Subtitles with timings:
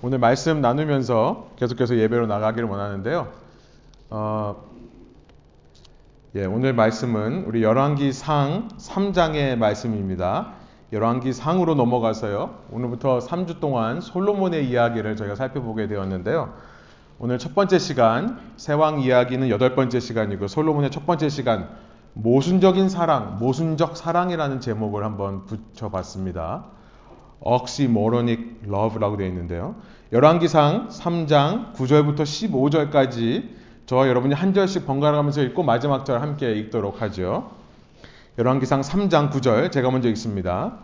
[0.00, 3.32] 오늘 말씀 나누면서 계속해서 예배로 나가기를 원하는데요.
[4.10, 4.62] 어,
[6.36, 10.52] 예, 오늘 말씀은 우리 열왕기 상 3장의 말씀입니다.
[10.92, 12.60] 열왕기 상으로 넘어가서요.
[12.70, 16.54] 오늘부터 3주 동안 솔로몬의 이야기를 저희가 살펴보게 되었는데요.
[17.18, 21.70] 오늘 첫 번째 시간 세왕 이야기는 여덟 번째 시간이고 솔로몬의 첫 번째 시간
[22.12, 26.77] 모순적인 사랑, 모순적 사랑이라는 제목을 한번 붙여봤습니다.
[27.40, 29.76] 억시모로닉 러브라고 되어 있는데요.
[30.12, 33.48] 열왕기상 3장 9절부터 15절까지
[33.86, 37.50] 저와 여러분이 한 절씩 번갈아 가면서 읽고 마지막 절 함께 읽도록 하죠.
[38.38, 40.78] 열왕기상 3장 9절 제가 먼저 읽습니다.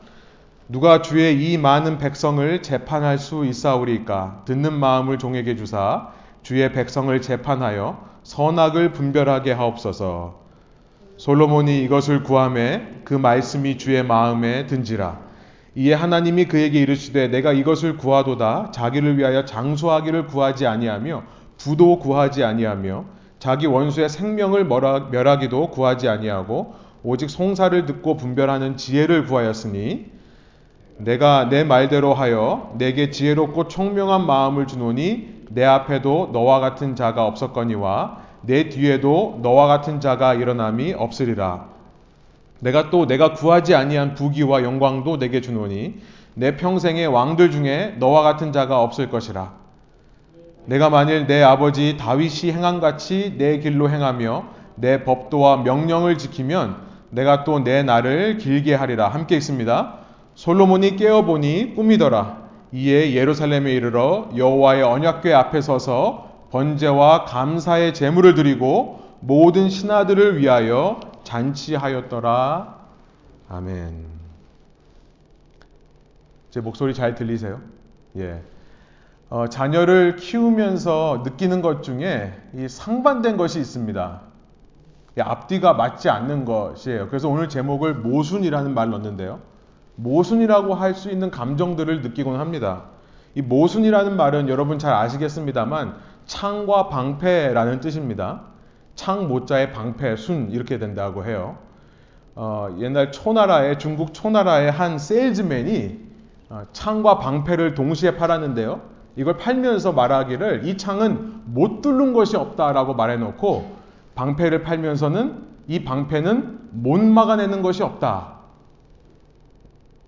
[0.69, 6.09] 누가 주의 이 많은 백성을 재판할 수 있사오리까 듣는 마음을 종에게 주사
[6.43, 10.41] 주의 백성을 재판하여 선악을 분별하게 하옵소서.
[11.17, 15.19] 솔로몬이 이것을 구함에 그 말씀이 주의 마음에 든지라.
[15.77, 21.23] 이에 하나님이 그에게 이르시되 내가 이것을 구하도다 자기를 위하여 장수하기를 구하지 아니하며
[21.59, 23.05] 부도 구하지 아니하며
[23.41, 30.07] 자기 원수의 생명을 멸하기도 구하지 아니하고 오직 송사를 듣고 분별하는 지혜를 구하였으니
[30.97, 38.23] 내가 내 말대로 하여 내게 지혜롭고 총명한 마음을 주노니 내 앞에도 너와 같은 자가 없었거니와
[38.43, 41.74] 내 뒤에도 너와 같은 자가 일어남이 없으리라.
[42.65, 45.97] 내가 또 내가 구하지 아니한 부귀와 영광도 내게 주노니
[46.33, 49.53] 내 평생의 왕들 중에 너와 같은 자가 없을 것이라.
[50.65, 54.45] 내가 만일 내 아버지 다윗이 행한 같이 내 길로 행하며
[54.77, 56.77] 내 법도와 명령을 지키면
[57.11, 59.09] 내가 또 내 날을 길게 하리라.
[59.09, 59.95] 함께 있습니다.
[60.35, 62.45] 솔로몬이 깨어 보니 꿈이더라.
[62.73, 72.79] 이에 예루살렘에 이르러 여호와의 언약궤 앞에 서서 번제와 감사의 제물을 드리고 모든 신하들을 위하여 잔치하였더라.
[73.49, 74.05] 아멘.
[76.51, 77.61] 제 목소리 잘 들리세요?
[78.17, 78.43] 예.
[79.31, 84.21] 어, 자녀를 키우면서 느끼는 것 중에 이 상반된 것이 있습니다.
[85.21, 87.09] 앞뒤가 맞지 않는 것이에요.
[87.09, 89.41] 그래서 오늘 제목을 모순이라는 말을 넣는데요.
[89.97, 92.85] 모순이라고 할 수 있는 감정들을 느끼곤 합니다.
[93.35, 95.97] 이 모순이라는 말은 여러분 잘 아시겠습니다만
[96.27, 98.43] 창과 방패라는 뜻입니다.
[98.95, 101.59] 창 모자의 방패, 순 이렇게 된다고 해요.
[102.35, 106.01] 어, 옛날 초나라의 중국 초나라의 한 세일즈맨이
[106.51, 108.81] 어, 창과 방패를 동시에 팔았는데요.
[109.17, 113.77] 이걸 팔면서 말하기를 이 창은 못 뚫는 것이 없다라고 말해놓고
[114.15, 118.35] 방패를 팔면서는 이 방패는 못 막아내는 것이 없다.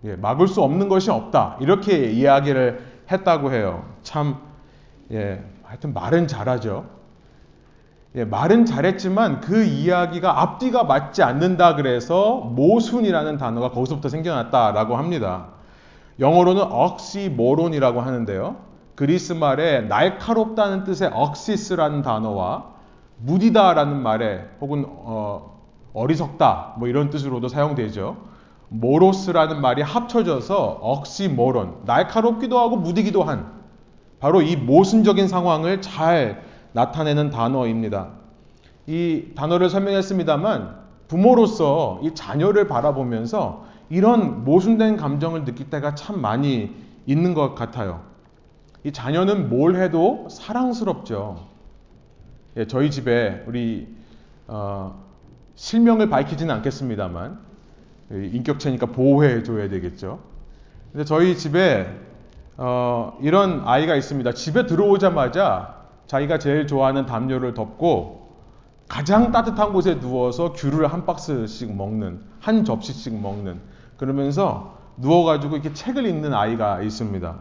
[0.05, 1.57] 예, 막을 수 없는 것이 없다.
[1.61, 2.81] 이렇게 이야기를
[3.11, 3.85] 했다고 해요.
[4.03, 4.39] 참,
[5.13, 6.87] 예, 하여튼 말은 잘하죠.
[8.17, 15.49] 예, 말은 잘했지만 그 이야기가 앞뒤가 맞지 않는다 그래서 모순이라는 단어가 거기서부터 생겨났다라고 합니다.
[16.19, 18.57] 영어로는 억시모론이라고 하는데요.
[18.95, 22.65] 그리스 말에 날카롭다는 뜻의 억시스라는 단어와
[23.19, 25.61] 무디다라는 말에 혹은 어,
[25.93, 28.17] 어리석다 뭐 이런 뜻으로도 사용되죠.
[28.71, 33.53] 모로스라는 말이 합쳐져서 억시모론 날카롭기도 하고 무디기도 한
[34.21, 36.43] 바로 이 모순적인 상황을 잘
[36.77, 38.11] 나타내는 단어입니다.
[38.87, 40.77] 이 단어를 설명했습니다만
[41.09, 46.75] 부모로서 이 자녀를 바라보면서 이런 모순된 감정을 느낄 때가 참 많이
[47.07, 48.03] 있는 것 같아요.
[48.85, 51.47] 이 자녀는 뭘 해도 사랑스럽죠.
[52.59, 53.89] 예, 저희 집에 우리
[54.47, 55.03] 어,
[55.55, 57.39] 실명을 밝히지는 않겠습니다만
[58.11, 60.21] 인격체니까 보호해 줘야 되겠죠.
[60.93, 61.91] 근데 저희 집에
[62.59, 64.33] 어, 이런 아이가 있습니다.
[64.33, 65.76] 집에 들어오자마자
[66.07, 68.27] 자기가 제일 좋아하는 담요를 덮고
[68.89, 73.61] 가장 따뜻한 곳에 누워서 귤을 한 박스씩 먹는, 한 접시씩 먹는,
[73.97, 77.37] 그러면서 누워가지고 이렇게 책을 읽는 아이가 있습니다.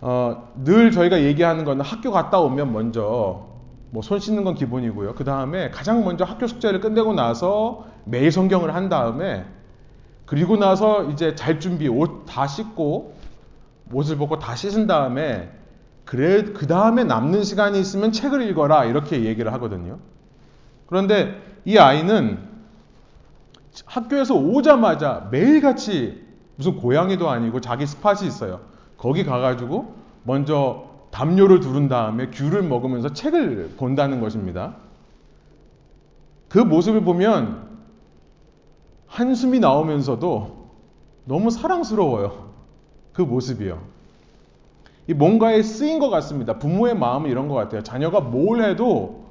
[0.00, 3.46] 어, 늘 저희가 얘기하는 거는 학교 갔다 오면 먼저
[3.90, 5.14] 뭐 손 씻는 건 기본이고요.
[5.14, 9.46] 그 다음에 가장 먼저 학교 숙제를 끝내고 나서 매일 성경을 한 다음에
[10.26, 13.14] 그리고 나서 이제 잘 준비, 옷 다 씻고
[13.92, 15.50] 옷을 벗고 다 씻은 다음에
[16.08, 19.98] 그래 그 다음에 남는 시간이 있으면 책을 읽어라 이렇게 얘기를 하거든요.
[20.86, 22.38] 그런데 이 아이는
[23.84, 26.26] 학교에서 오자마자 매일같이
[26.56, 28.60] 무슨 고양이도 아니고 자기 스팟이 있어요.
[28.96, 34.76] 거기 가가지고 먼저 담요를 두른 다음에 귤을 먹으면서 책을 본다는 것입니다.
[36.48, 37.68] 그 모습을 보면
[39.08, 40.70] 한숨이 나오면서도
[41.26, 42.48] 너무 사랑스러워요.
[43.12, 43.97] 그 모습이요.
[45.08, 46.58] 이 뭔가에 쓰인 것 같습니다.
[46.58, 47.82] 부모의 마음은 이런 것 같아요.
[47.82, 49.24] 자녀가 뭘 해도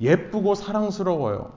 [0.00, 1.52] 예쁘고 사랑스러워요.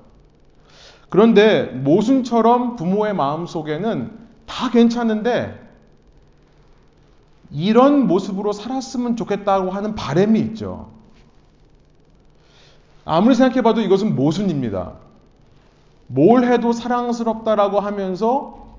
[1.10, 5.62] 그런데 모순처럼 부모의 마음 속에는 다 괜찮은데
[7.51, 10.89] 이런 모습으로 살았으면 좋겠다고 하는 바램이 있죠.
[13.04, 14.94] 아무리 생각해봐도 이것은 모순입니다.
[16.07, 18.77] 뭘 해도 사랑스럽다라고 하면서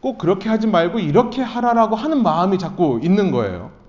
[0.00, 3.79] 꼭 그렇게 하지 말고 이렇게 하라라고 하는 마음이 자꾸 있는 거예요.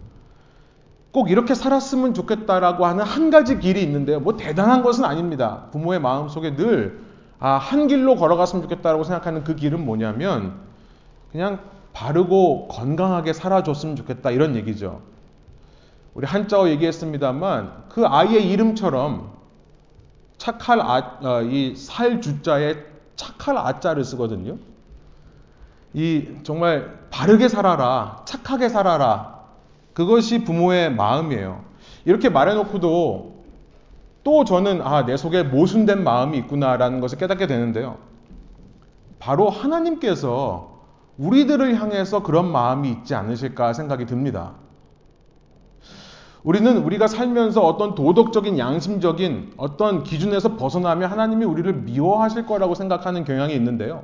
[1.12, 4.20] 꼭 이렇게 살았으면 좋겠다라고 하는 한 가지 길이 있는데요.
[4.20, 5.66] 뭐 대단한 것은 아닙니다.
[5.72, 7.02] 부모의 마음 속에 늘,
[7.40, 10.54] 아, 한 길로 걸어갔으면 좋겠다라고 생각하는 그 길은 뭐냐면,
[11.32, 11.60] 그냥
[11.92, 14.32] 바르고 건강하게 살아줬으면 좋겠다.
[14.32, 15.02] 이런 얘기죠.
[16.14, 19.32] 우리 한자어 얘기했습니다만, 그 아이의 이름처럼
[20.38, 22.78] 착할 아, 어, 이살 주자에
[23.18, 24.58] 착할 아자를 쓰거든요.
[25.94, 29.41] 이 정말 바르게 살아라, 착하게 살아라.
[29.94, 31.64] 그것이 부모의 마음이에요.
[32.06, 33.42] 이렇게 말해놓고도
[34.24, 37.98] 또 저는 아, 내 속에 모순된 마음이 있구나라는 것을 깨닫게 되는데요.
[39.20, 40.72] 바로 하나님께서
[41.18, 44.54] 우리들을 향해서 그런 마음이 있지 않으실까 생각이 듭니다.
[46.44, 53.54] 우리는 우리가 살면서 어떤 도덕적인 양심적인 어떤 기준에서 벗어나면 하나님이 우리를 미워하실 거라고 생각하는 경향이
[53.54, 54.04] 있는데요.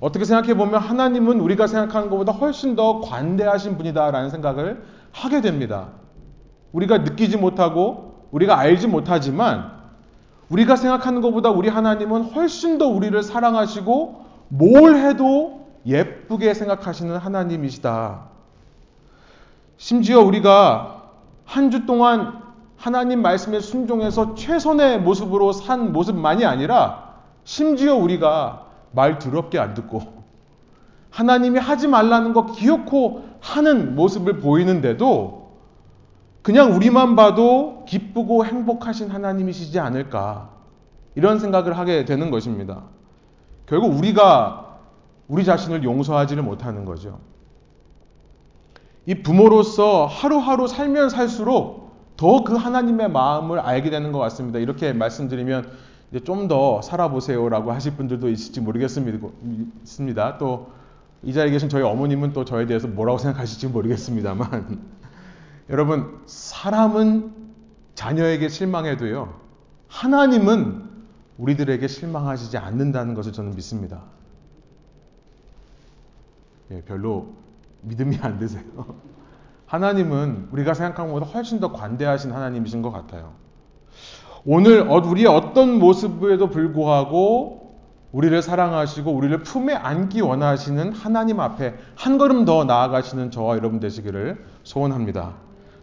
[0.00, 4.82] 어떻게 생각해 보면 하나님은 우리가 생각하는 것보다 훨씬 더 관대하신 분이다라는 생각을
[5.12, 5.88] 하게 됩니다.
[6.72, 9.72] 우리가 느끼지 못하고 우리가 알지 못하지만
[10.48, 18.22] 우리가 생각하는 것보다 우리 하나님은 훨씬 더 우리를 사랑하시고 뭘 해도 예쁘게 생각하시는 하나님이시다.
[19.76, 21.02] 심지어 우리가
[21.44, 22.40] 한 주 동안
[22.76, 27.10] 하나님 말씀에 순종해서 최선의 모습으로 산 모습만이 아니라
[27.44, 30.02] 심지어 우리가 말 더럽게 안 듣고
[31.10, 35.50] 하나님이 하지 말라는 거 기어코 하는 모습을 보이는데도
[36.42, 40.50] 그냥 우리만 봐도 기쁘고 행복하신 하나님이시지 않을까
[41.14, 42.84] 이런 생각을 하게 되는 것입니다.
[43.66, 44.78] 결국 우리가
[45.28, 47.18] 우리 자신을 용서하지를 못하는 거죠.
[49.06, 51.80] 이 부모로서 하루하루 살면 살수록
[52.16, 54.58] 더 그 하나님의 마음을 알게 되는 것 같습니다.
[54.58, 55.70] 이렇게 말씀드리면
[56.24, 60.38] 좀 더 살아보세요라고 하실 분들도 있을지 모르겠습니다.
[60.38, 60.80] 또
[61.22, 64.80] 이 자리에 계신 저희 어머님은 또 저에 대해서 뭐라고 생각하실지 모르겠습니다만
[65.68, 67.32] 여러분 사람은
[67.94, 69.38] 자녀에게 실망해도요
[69.88, 70.88] 하나님은
[71.36, 74.02] 우리들에게 실망하시지 않는다는 것을 저는 믿습니다.
[76.70, 77.34] 예, 별로
[77.82, 78.62] 믿음이 안 되세요.
[79.66, 83.32] 하나님은 우리가 생각하는 것보다 훨씬 더 관대하신 하나님이신 것 같아요.
[84.44, 87.60] 오늘 어, 우리의 어떤 모습에도 불구하고
[88.12, 94.44] 우리를 사랑하시고 우리를 품에 안기 원하시는 하나님 앞에 한 걸음 더 나아가시는 저와 여러분 되시기를
[94.64, 95.34] 소원합니다.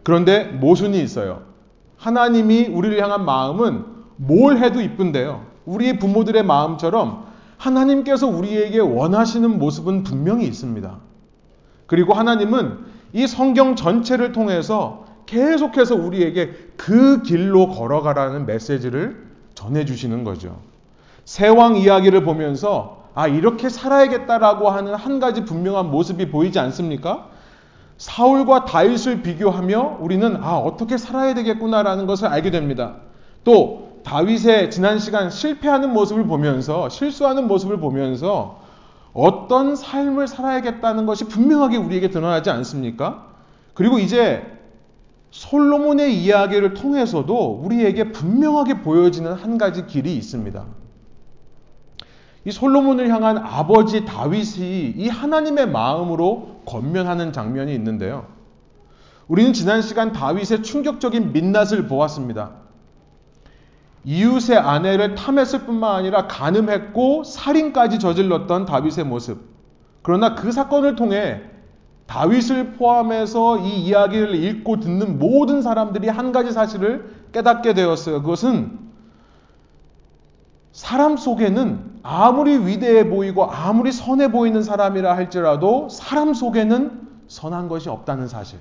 [0.02, 1.42] 그런데 모순이 있어요.
[1.96, 3.84] 하나님이 우리를 향한 마음은
[4.16, 5.46] 뭘 해도 이쁜데요.
[5.64, 7.26] 우리 부모들의 마음처럼
[7.56, 10.98] 하나님께서 우리에게 원하시는 모습은 분명히 있습니다.
[11.86, 12.78] 그리고 하나님은
[13.14, 20.58] 이 성경 전체를 통해서 계속해서 우리에게 그 길로 걸어가라는 메시지를 전해주시는 거죠.
[21.26, 27.26] 세왕 이야기를 보면서 아, 이렇게 살아야겠다라고 하는 한 가지 분명한 모습이 보이지 않습니까?
[27.98, 32.96] 사울과 다윗을 비교하며 우리는 아, 어떻게 살아야 되겠구나라는 것을 알게 됩니다.
[33.44, 38.62] 또 다윗의 지난 시간 실패하는 모습을 보면서 실수하는 모습을 보면서
[39.12, 43.26] 어떤 삶을 살아야겠다는 것이 분명하게 우리에게 드러나지 않습니까?
[43.74, 44.57] 그리고 이제
[45.30, 50.64] 솔로몬의 이야기를 통해서도 우리에게 분명하게 보여지는 한 가지 길이 있습니다.
[52.44, 58.26] 이 솔로몬을 향한 아버지 다윗이 이 하나님의 마음으로 권면하는 장면이 있는데요.
[59.26, 62.52] 우리는 지난 시간 다윗의 충격적인 민낯을 보았습니다.
[64.04, 69.40] 이웃의 아내를 탐했을 뿐만 아니라 간음했고 살인까지 저질렀던 다윗의 모습.
[70.00, 71.42] 그러나 그 사건을 통해
[72.08, 78.22] 다윗을 포함해서 이 이야기를 읽고 듣는 모든 사람들이 한 가지 사실을 깨닫게 되었어요.
[78.22, 78.78] 그것은
[80.72, 88.26] 사람 속에는 아무리 위대해 보이고 아무리 선해 보이는 사람이라 할지라도 사람 속에는 선한 것이 없다는
[88.26, 88.58] 사실.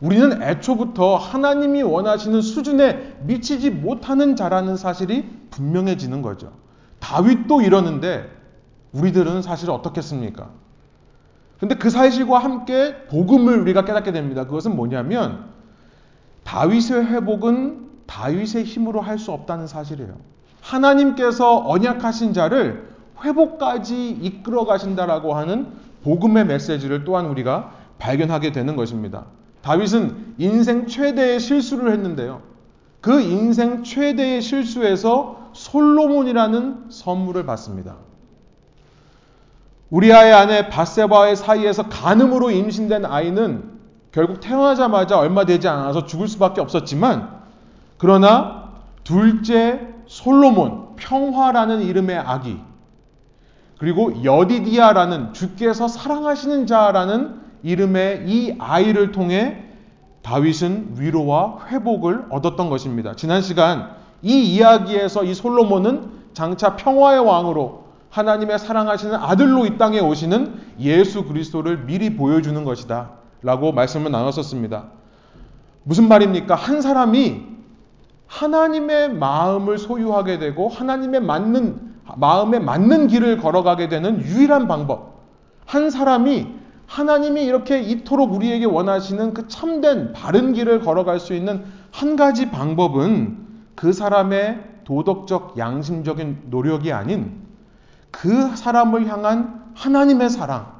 [0.00, 6.52] 우리는 애초부터 하나님이 원하시는 수준에 미치지 못하는 자라는 사실이 분명해지는 거죠.
[7.00, 8.28] 다윗도 이러는데
[8.92, 10.63] 우리들은 사실 어떻겠습니까?
[11.64, 14.44] 근데 그 사실과 함께 복음을 우리가 깨닫게 됩니다.
[14.44, 15.46] 그것은 뭐냐면
[16.44, 20.14] 다윗의 회복은 다윗의 힘으로 할 수 없다는 사실이에요.
[20.60, 22.86] 하나님께서 언약하신 자를
[23.22, 25.68] 회복까지 이끌어 가신다라고 하는
[26.02, 29.24] 복음의 메시지를 또한 우리가 발견하게 되는 것입니다.
[29.62, 32.42] 다윗은 인생 최대의 실수를 했는데요.
[33.00, 37.96] 그 인생 최대의 실수에서 솔로몬이라는 선물을 받습니다.
[39.94, 43.74] 우리아의 아내 바세바의 사이에서 간음으로 임신된 아이는
[44.10, 47.42] 결국 태어나자마자 얼마 되지 않아서 죽을 수밖에 없었지만
[47.96, 48.72] 그러나
[49.04, 52.58] 둘째 솔로몬 평화라는 이름의 아기
[53.78, 59.62] 그리고 여디디아라는 주께서 사랑하시는 자라는 이름의 이 아이를 통해
[60.22, 63.14] 다윗은 위로와 회복을 얻었던 것입니다.
[63.14, 63.90] 지난 시간
[64.22, 67.83] 이 이야기에서 이 솔로몬은 장차 평화의 왕으로
[68.14, 73.10] 하나님의 사랑하시는 아들로 이 땅에 오시는 예수 그리스도를 미리 보여주는 것이다.
[73.42, 74.84] 라고 말씀을 나눴었습니다.
[75.82, 76.54] 무슨 말입니까?
[76.54, 77.42] 한 사람이
[78.28, 85.24] 하나님의 마음을 소유하게 되고 하나님의 맞는 마음에 맞는 길을 걸어가게 되는 유일한 방법.
[85.66, 86.46] 한 사람이
[86.86, 93.38] 하나님이 이렇게 이토록 우리에게 원하시는 그 참된 바른 길을 걸어갈 수 있는 한 가지 방법은
[93.74, 97.43] 그 사람의 도덕적 양심적인 노력이 아닌
[98.20, 100.72] 그 사람을 향한 하나님의 사랑,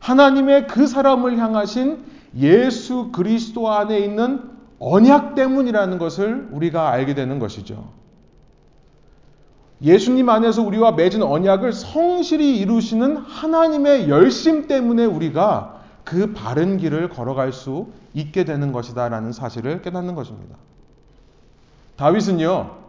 [0.00, 2.04] 하나님의 그 사람을 향하신
[2.36, 4.42] 예수 그리스도 안에 있는
[4.80, 7.92] 언약 때문이라는 것을 우리가 알게 되는 것이죠.
[9.80, 17.52] 예수님 안에서 우리와 맺은 언약을 성실히 이루시는 하나님의 열심 때문에 우리가 그 바른 길을 걸어갈
[17.52, 20.56] 수 있게 되는 것이다라는 사실을 깨닫는 것입니다.
[21.96, 22.87] 다윗은요,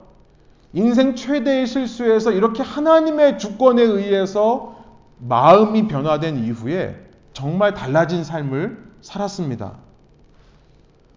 [0.74, 4.78] 인생 최대의 실수에서 이렇게 하나님의 주권에 의해서
[5.18, 6.96] 마음이 변화된 이후에
[7.34, 9.74] 정말 달라진 삶을 살았습니다.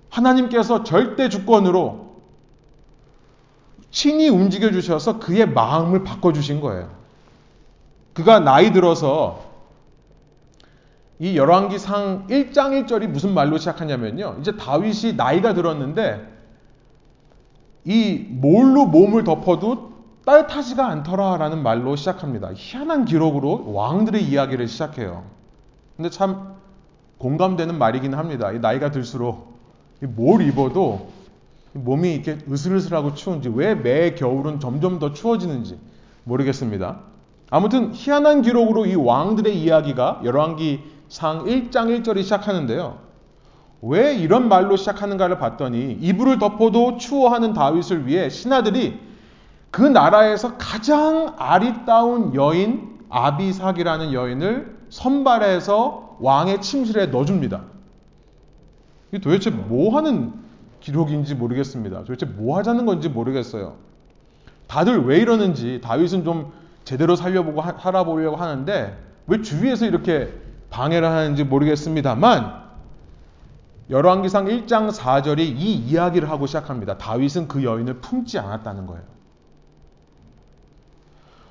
[0.09, 2.12] 하나님께서 절대 주권으로
[3.90, 6.90] 친히 움직여 주셔서 그의 마음을 바꿔 주신 거예요.
[8.14, 9.52] 그가 나이 들어서
[11.18, 14.38] 이 열왕기상 1장 1절이 무슨 말로 시작하냐면요.
[14.40, 16.26] 이제 다윗이 나이가 들었는데
[17.84, 19.92] 이 몰로 몸을 덮어도
[20.24, 22.50] 따뜻하지가 않더라라는 말로 시작합니다.
[22.54, 25.24] 희한한 기록으로 왕들의 이야기를 시작해요.
[25.96, 26.54] 근데 참
[27.18, 28.50] 공감되는 말이긴 합니다.
[28.52, 29.58] 나이가 들수록
[30.00, 31.10] 뭘 입어도
[31.72, 35.78] 몸이 이렇게 으슬으슬하고 추운지 왜 매 겨울은 점점 더 추워지는지
[36.24, 37.00] 모르겠습니다.
[37.50, 42.98] 아무튼 희한한 기록으로 이 왕들의 이야기가 열왕기 상 1장 1절이 시작하는데요.
[43.82, 49.00] 왜 이런 말로 시작하는가를 봤더니 이불을 덮어도 추워하는 다윗을 위해 신하들이
[49.72, 57.62] 그 나라에서 가장 아리따운 여인 아비삭이라는 여인을 선발해서 왕의 침실에 넣어줍니다.
[59.12, 60.32] 이 도대체 뭐 하는
[60.80, 62.04] 기록인지 모르겠습니다.
[62.04, 63.74] 도대체 뭐 하자는 건지 모르겠어요.
[64.68, 66.52] 다들 왜 이러는지 다윗은 좀
[66.84, 68.96] 제대로 살려보고 하, 살아보려고 하는데
[69.26, 70.32] 왜 주위에서 이렇게
[70.70, 72.62] 방해를 하는지 모르겠습니다만
[73.92, 76.96] 열왕기상 1장 4절이 이 이야기를 하고 시작합니다.
[76.96, 79.02] 다윗은 그 여인을 품지 않았다는 거예요.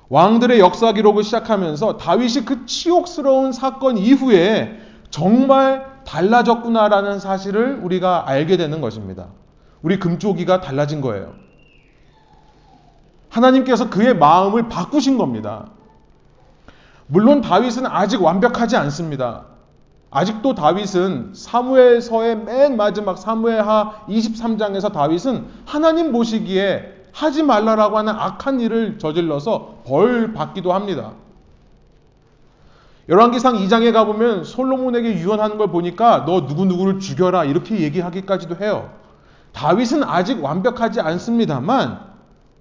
[0.08, 8.80] 왕들의 역사 기록을 시작하면서 다윗이 그 치욕스러운 사건 이후에 정말 달라졌구나라는 사실을 우리가 알게 되는
[8.80, 9.28] 것입니다.
[9.80, 11.34] 우리 금쪽이가 달라진 거예요.
[13.28, 15.70] 하나님께서 그의 마음을 바꾸신 겁니다.
[17.06, 19.51] 물론 다윗은 아직 완벽하지 않습니다.
[20.12, 28.98] 아직도 다윗은 사무엘서의 맨 마지막 사무엘하 23장에서 다윗은 하나님 보시기에 하지 말라라고 하는 악한 일을
[28.98, 31.12] 저질러서 벌 받기도 합니다.
[33.08, 38.90] 열왕기상 2장에 가보면 솔로몬에게 유언하는 걸 보니까 너 누구누구를 죽여라 이렇게 얘기하기까지도 해요.
[39.52, 42.00] 다윗은 아직 완벽하지 않습니다만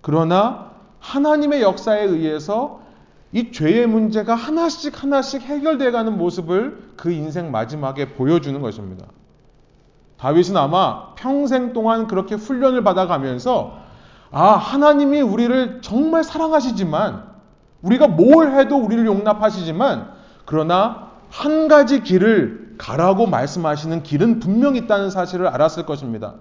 [0.02, 2.81] 그러나 하나님의 역사에 의해서
[3.34, 9.06] 이 죄의 문제가 하나씩 하나씩 해결되어 가는 모습을 그 인생 마지막에 보여주는 것입니다.
[10.18, 13.82] 다윗은 아마 평생 동안 그렇게 훈련을 받아가면서
[14.32, 17.24] 아, 하나님이 우리를 정말 사랑하시지만,
[17.82, 20.10] 우리가 뭘 해도 우리를 용납하시지만,
[20.46, 26.36] 그러나 한 가지 길을 가라고 말씀하시는 길은 분명히 있다는 사실을 알았을 것입니다.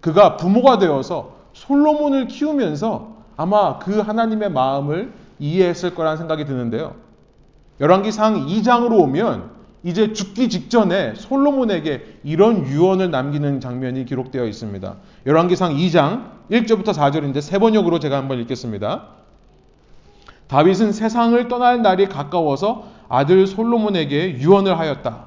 [0.00, 6.94] 그가 부모가 되어서 솔로몬을 키우면서 아마 그 하나님의 마음을 이해했을 거라는 생각이 드는데요.
[7.80, 9.50] 열왕기상 2장으로 오면
[9.82, 14.96] 이제 죽기 직전에 솔로몬에게 이런 유언을 남기는 장면이 기록되어 있습니다.
[15.26, 19.08] 열왕기상 2장 1절부터 4절인데 세 번역으로 제가 한번 읽겠습니다.
[20.48, 25.26] 다윗은 세상을 떠날 날이 가까워서 아들 솔로몬에게 유언을 하였다.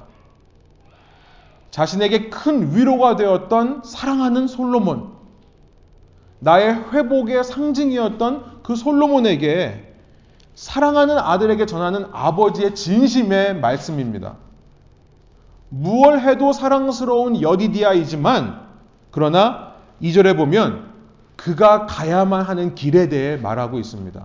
[1.70, 5.12] 자신에게 큰 위로가 되었던 사랑하는 솔로몬,
[6.40, 9.87] 나의 회복의 상징이었던 그 솔로몬에게
[10.58, 14.34] 사랑하는 아들에게 전하는 아버지의 진심의 말씀입니다.
[15.68, 18.62] 무얼 해도 사랑스러운 여디디아이지만
[19.12, 20.94] 그러나 2절에 보면
[21.36, 24.20] 그가 가야만 하는 길에 대해 말하고 있습니다.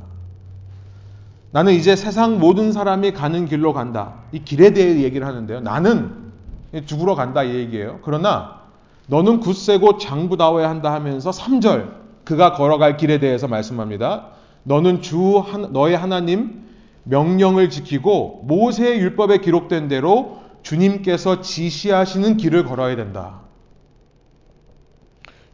[1.52, 4.16] 나는 이제 세상 모든 사람이 가는 길로 간다.
[4.32, 5.60] 이 길에 대해 얘기를 하는데요.
[5.60, 6.32] 나는
[6.88, 8.00] 죽으러 간다 이 얘기예요.
[8.02, 8.62] 그러나
[9.06, 11.92] 너는 굳세고 장부다워야 한다 하면서 3절
[12.24, 14.33] 그가 걸어갈 길에 대해서 말씀합니다.
[14.64, 16.64] 너는 주 너의 하나님
[17.04, 23.42] 명령을 지키고 모세의 율법에 기록된 대로 주님께서 지시하시는 길을 걸어야 된다.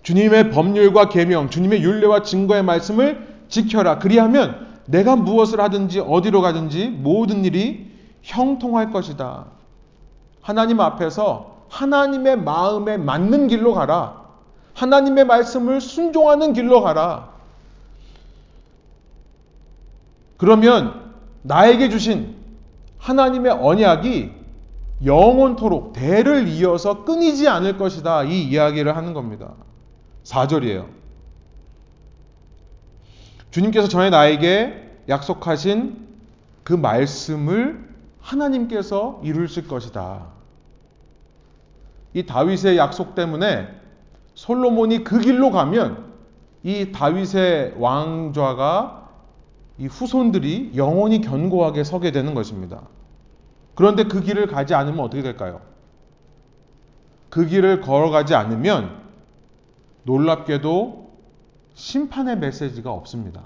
[0.04, 4.00] 주님의 법률과 계명, 주님의 율례와 증거의 말씀을 지켜라.
[4.00, 9.46] 그리하면 내가 무엇을 하든지 어디로 가든지 모든 일이 형통할 것이다.
[10.42, 14.20] 하나님 앞에서 하나님의 마음에 맞는 길로 가라.
[14.74, 17.39] 하나님의 말씀을 순종하는 길로 가라.
[20.40, 22.36] 그러면 나에게 주신
[22.98, 24.32] 하나님의 언약이
[25.04, 28.24] 영원토록 대를 이어서 끊이지 않을 것이다.
[28.24, 29.54] 이 이야기를 하는 겁니다.
[30.24, 30.88] 4절이에요.
[33.52, 36.08] 주님께서 전에 나에게 약속하신
[36.64, 37.90] 그 말씀을
[38.22, 40.28] 하나님께서 이루실 것이다.
[42.14, 43.68] 이 다윗의 약속 때문에
[44.36, 46.14] 솔로몬이 그 길로 가면
[46.64, 48.99] 이 다윗의 왕좌가
[49.80, 52.82] 이 후손들이 영원히 견고하게 서게 되는 것입니다.
[53.76, 55.62] 그런데 그 길을 가지 않으면 어떻게 될까요?
[57.30, 59.00] 그 길을 걸어가지 않으면
[60.04, 61.10] 놀랍게도
[61.76, 63.44] 심판의 메시지가 없습니다.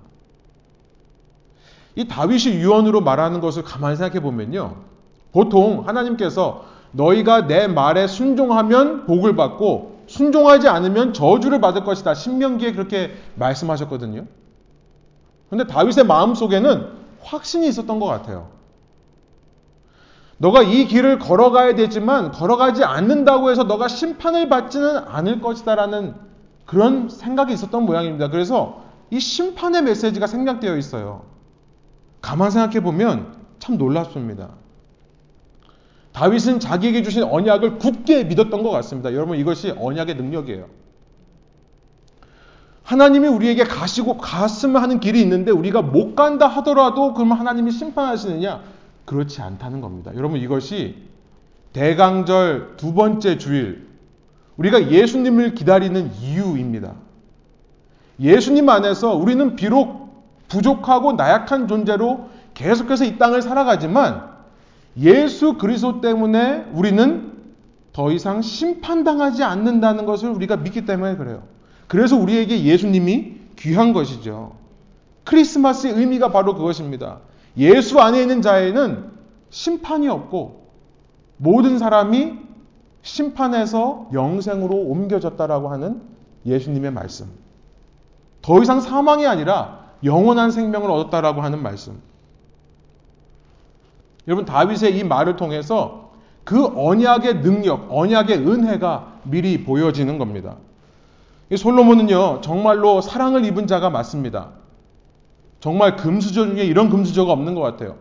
[1.96, 4.78] 이 다윗이 유언으로 말하는 것을 가만히 생각해 보면요.
[5.32, 12.16] 보통 하나님께서 너희가 내 말에 순종하면 복을 받고 순종하지 않으면 저주를 받을 것이다.
[12.16, 14.26] 신명기에 그렇게 말씀하셨거든요.
[15.54, 16.88] 근데 다윗의 마음 속에는
[17.22, 18.50] 확신이 있었던 것 같아요.
[20.40, 26.16] 너가 이 길을 걸어가야 되지만 걸어가지 않는다고 해서 너가 심판을 받지는 않을 것이다라는
[26.66, 28.30] 그런 생각이 있었던 모양입니다.
[28.30, 28.82] 그래서
[29.12, 31.26] 이 심판의 메시지가 생략되어 있어요.
[32.20, 34.50] 가만 생각해 보면 참 놀랍습니다.
[36.14, 39.14] 다윗은 자기에게 주신 언약을 굳게 믿었던 것 같습니다.
[39.14, 40.66] 여러분 이것이 언약의 능력이에요.
[42.84, 48.62] 하나님이 우리에게 가시고 갔으면 하는 길이 있는데 우리가 못 간다 하더라도 그러면 하나님이 심판하시느냐?
[49.06, 50.12] 그렇지 않다는 겁니다.
[50.16, 50.96] 여러분 이것이
[51.72, 53.88] 대강절 두 번째 주일
[54.58, 56.94] 우리가 예수님을 기다리는 이유입니다.
[58.20, 60.04] 예수님 안에서 우리는 비록
[60.48, 64.30] 부족하고 나약한 존재로 계속해서 이 땅을 살아가지만
[65.00, 67.34] 예수 그리스도 때문에 우리는
[67.94, 71.44] 더 이상 심판당하지 않는다는 것을 우리가 믿기 때문에 그래요.
[71.94, 74.54] 그래서 우리에게 예수님이 귀한 것이죠.
[75.26, 77.20] 크리스마스의 의미가 바로 그것입니다.
[77.56, 79.12] 예수 안에 있는 자에는
[79.52, 80.70] 심판이 없고
[81.38, 82.34] 모든 사람이
[83.04, 86.02] 심판에서 영생으로 옮겨졌다라고 하는
[86.48, 87.28] 예수님의 말씀.
[88.42, 92.02] 더 이상 사망이 아니라 영원한 생명을 얻었다라고 하는 말씀.
[94.28, 96.12] 여러분 다윗의 이 말을 통해서
[96.44, 100.56] 그 언약의 능력, 언약의 은혜가 미리 보여지는 겁니다.
[101.54, 104.50] 이 솔로몬은요 정말로 사랑을 입은 자가 맞습니다.
[105.60, 107.98] 정말 금수저 중에 이런 금수저가 없는 것 같아요.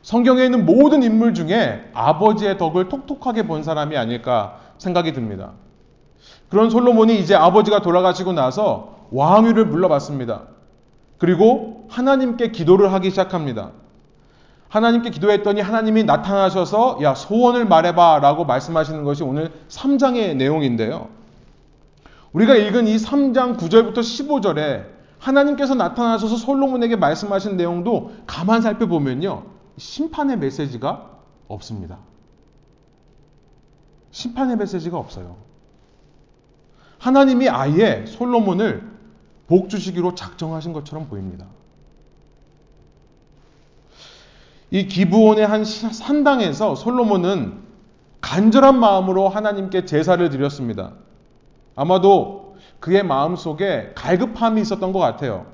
[0.00, 5.52] 성경에 있는 모든 인물 중에 아버지의 덕을 톡톡하게 본 사람이 아닐까 생각이 듭니다.
[6.48, 10.44] 그런 솔로몬이 이제 아버지가 돌아가시고 나서 왕위를 물러받습니다.
[11.18, 13.72] 그리고 하나님께 기도를 하기 시작합니다.
[14.70, 21.19] 하나님께 기도했더니 하나님이 나타나셔서 야 소원을 말해봐 라고 말씀하시는 것이 오늘 3장의 내용인데요.
[22.32, 24.86] 우리가 읽은 이 3장 9절부터 15절에
[25.18, 29.44] 하나님께서 나타나셔서 솔로몬에게 말씀하신 내용도 가만 살펴보면요.
[29.76, 31.10] 심판의 메시지가
[31.48, 31.98] 없습니다.
[34.10, 35.36] 심판의 메시지가 없어요.
[36.98, 38.88] 하나님이 아예 솔로몬을
[39.46, 41.46] 복 주시기로 작정하신 것처럼 보입니다.
[44.70, 47.58] 이 기브온의 한 산당에서 솔로몬은
[48.20, 50.92] 간절한 마음으로 하나님께 제사를 드렸습니다.
[51.80, 55.46] 아마도 그의 마음 속에 갈급함이 있었던 것 같아요.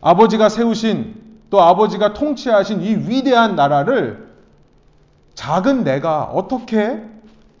[0.00, 4.28] 아버지가 세우신 또 아버지가 통치하신 이 위대한 나라를
[5.34, 7.02] 작은 내가 어떻게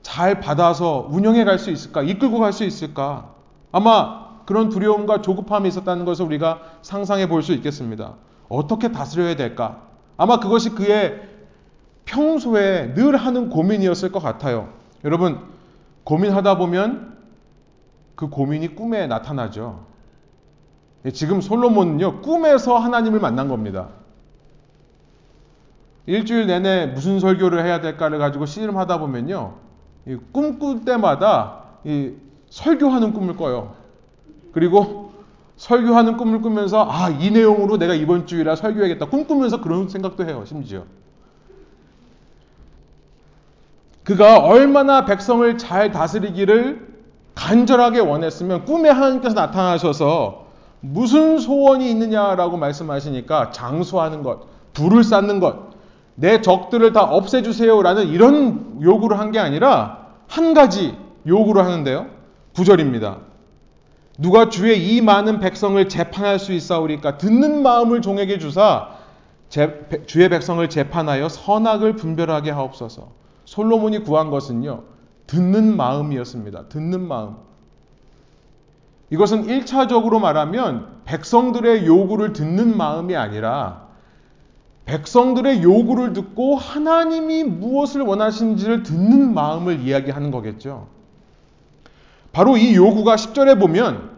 [0.02, 2.02] 잘 받아서 운영해 갈 수 있을까?
[2.02, 3.34] 이끌고 갈 수 있을까?
[3.72, 8.14] 아마 그런 두려움과 조급함이 있었다는 것을 우리가 상상해 볼 수 있겠습니다.
[8.48, 9.82] 어떻게 다스려야 될까?
[10.16, 11.22] 아마 그것이 그의
[12.04, 14.68] 평소에 늘 하는 고민이었을 것 같아요.
[15.04, 15.40] 여러분,
[16.04, 17.17] 고민하다 보면
[18.18, 19.86] 그 고민이 꿈에 나타나죠.
[21.12, 23.90] 지금 솔로몬은요, 꿈에서 하나님을 만난 겁니다.
[26.06, 29.54] 일주일 내내 무슨 설교를 해야 될까를 가지고 씨름하다 보면요,
[30.32, 31.62] 꿈꿀 때마다
[32.50, 33.76] 설교하는 꿈을 꿔요.
[34.50, 35.12] 그리고
[35.54, 39.10] 설교하는 꿈을 꾸면서 아, 이 내용으로 내가 이번 주일날 설교해야겠다.
[39.10, 40.82] 꿈꾸면서 그런 생각도 해요, 심지어.
[44.02, 46.97] 그가 얼마나 백성을 잘 다스리기를
[47.38, 50.46] 간절하게 원했으면 꿈에 하나님께서 나타나셔서
[50.80, 54.40] 무슨 소원이 있느냐라고 말씀하시니까 장수하는 것,
[54.72, 55.68] 불을 쌓는 것,
[56.16, 60.96] 내 적들을 다 없애주세요라는 이런 요구를 한 게 아니라 한 가지
[61.26, 62.06] 요구를 하는데요.
[62.56, 63.18] 구절입니다.
[64.18, 68.88] 누가 주의 이 많은 백성을 재판할 수 있사오리까 듣는 마음을 종에게 주사
[69.48, 73.10] 제, 주의 백성을 재판하여 선악을 분별하게 하옵소서.
[73.44, 74.82] 솔로몬이 구한 것은요.
[75.28, 76.68] 듣는 마음이었습니다.
[76.68, 77.36] 듣는 마음.
[79.10, 83.86] 이것은 1차적으로 말하면 백성들의 요구를 듣는 마음이 아니라
[84.84, 90.88] 백성들의 요구를 듣고 하나님이 무엇을 원하시는지를 듣는 마음을 이야기하는 거겠죠.
[92.32, 94.10] 바로 이 요구가 10절에 보면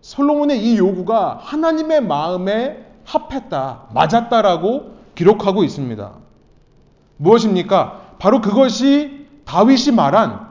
[0.00, 6.12] 솔로몬의 이 요구가 하나님의 마음에 합했다, 맞았다라고 기록하고 있습니다.
[7.16, 8.16] 무엇입니까?
[8.18, 9.21] 바로 그것이
[9.52, 10.48] 다윗이 말한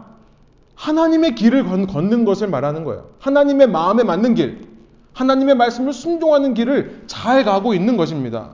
[0.76, 3.10] 하나님의 길을 걷는 것을 말하는 거예요.
[3.18, 4.68] 하나님의 마음에 맞는 길,
[5.14, 8.52] 하나님의 말씀을 순종하는 길을 잘 가고 있는 것입니다.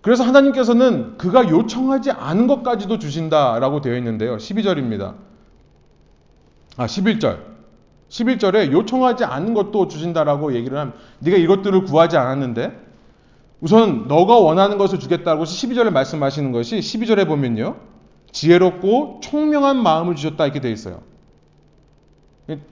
[0.00, 4.36] 그래서 하나님께서는 그가 요청하지 않은 것까지도 주신다라고 되어 있는데요.
[4.38, 5.14] 12절입니다.
[6.78, 7.38] 아, 11절.
[8.08, 12.86] 11절에 요청하지 않은 것도 주신다라고 얘기를 하면 네가 이것들을 구하지 않았는데
[13.60, 17.97] 우선 너가 원하는 것을 주겠다고 12절에 말씀하시는 것이 12절에 보면요.
[18.32, 21.00] 지혜롭고 총명한 마음을 주셨다 이렇게 되어 있어요.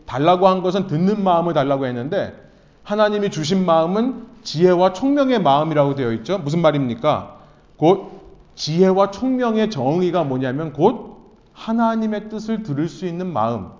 [0.06, 2.34] 달라고 한 것은 듣는 마음을 달라고 했는데
[2.82, 6.38] 하나님이 주신 마음은 지혜와 총명의 마음이라고 되어 있죠.
[6.38, 7.38] 무슨 말입니까?
[7.76, 8.22] 곧
[8.54, 11.16] 지혜와 총명의 정의가 뭐냐면 곧
[11.52, 13.70] 하나님의 뜻을 들을 수 있는 마음.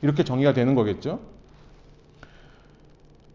[0.00, 1.20] 이렇게 정의가 되는 거겠죠.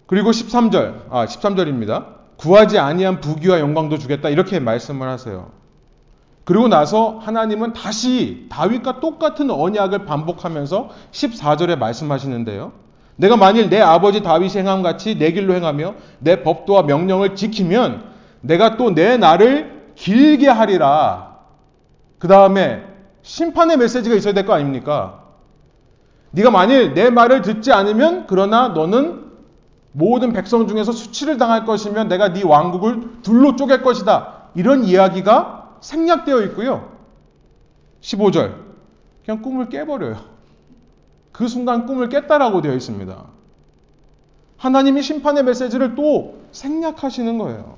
[0.05, 2.15] 그리고 13절, 아, 13절입니다.
[2.37, 4.29] 구하지 아니한 부귀와 영광도 주겠다.
[4.29, 5.51] 이렇게 말씀을 하세요.
[6.47, 12.71] 그리고 나서 하나님은 다시 다윗과 똑같은 언약을 반복하면서 14절에 말씀하시는데요.
[13.17, 18.05] 내가 만일 내 아버지 다윗이 행함 같이 내 길로 행하며 내 법도와 명령을 지키면
[18.39, 21.35] 내가 또 내 날을 길게 하리라.
[22.17, 22.81] 그 다음에
[23.23, 25.23] 심판의 메시지가 있어야 될 거 아닙니까?
[26.31, 29.25] 네가 만일 내 말을 듣지 않으면 그러나 너는
[29.91, 34.43] 모든 백성 중에서 수치를 당할 것이면 내가 네 왕국을 둘로 쪼갤 것이다.
[34.55, 36.97] 이런 이야기가 생략되어 있고요.
[38.01, 38.55] 15절.
[39.25, 40.17] 그냥 꿈을 깨버려요.
[41.31, 43.25] 그 순간 꿈을 깼다라고 되어 있습니다.
[44.57, 47.77] 하나님이 심판의 메시지를 또 생략하시는 거예요.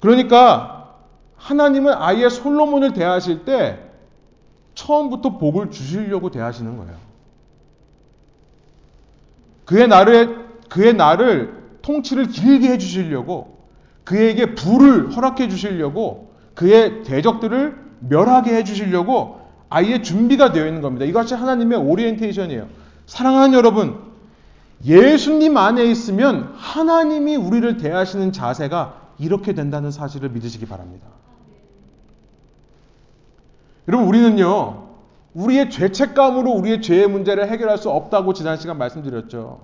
[0.00, 0.96] 그러니까
[1.36, 3.78] 하나님은 아예 솔로몬을 대하실 때
[4.74, 6.96] 처음부터 복을 주시려고 대하시는 거예요.
[9.64, 13.58] 그의 나를 그의 나를 통치를 길게 해 주시려고
[14.04, 16.25] 그에게 부를 허락해 주시려고
[16.56, 21.04] 그의 대적들을 멸하게 해 주시려고 아예 준비가 되어 있는 겁니다.
[21.04, 22.66] 이것이 하나님의 오리엔테이션이에요.
[23.06, 23.98] 사랑하는 여러분,
[24.84, 31.06] 예수님 안에 있으면 하나님이 우리를 대하시는 자세가 이렇게 된다는 사실을 믿으시기 바랍니다.
[33.88, 34.86] 여러분, 우리는요,
[35.34, 39.60] 우리의 죄책감으로 우리의 죄의 문제를 해결할 수 없다고 지난 시간 말씀드렸죠.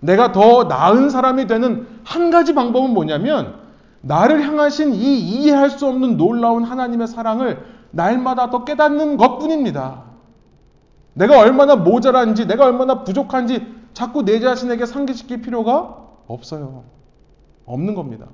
[0.00, 3.65] 내가 더 나은 사람이 되는 한 가지 방법은 뭐냐면,
[4.06, 10.04] 나를 향하신 이 이해할 수 없는 놀라운 하나님의 사랑을 날마다 더 깨닫는 것 뿐입니다.
[11.14, 15.96] 내가 얼마나 모자란지, 내가 얼마나 부족한지 자꾸 내 자신에게 상기시킬 필요가
[16.28, 16.84] 없어요.
[17.64, 18.26] 없는 겁니다.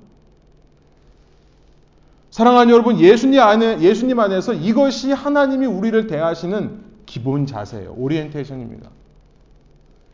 [2.29, 7.95] 사랑하는 여러분, 예수님 안에, 예수님 안에서 이것이 하나님이 우리를 대하시는 기본 자세예요.
[7.97, 8.89] 오리엔테이션입니다.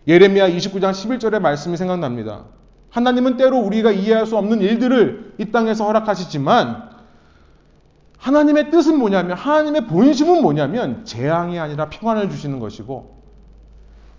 [0.07, 2.45] 예레미야 29장 11절의 말씀이 생각납니다.
[2.89, 6.89] 하나님은 때로 우리가 이해할 수 없는 일들을 이 땅에서 허락하시지만
[8.17, 13.19] 하나님의 뜻은 뭐냐면 하나님의 본심은 뭐냐면 재앙이 아니라 평안을 주시는 것이고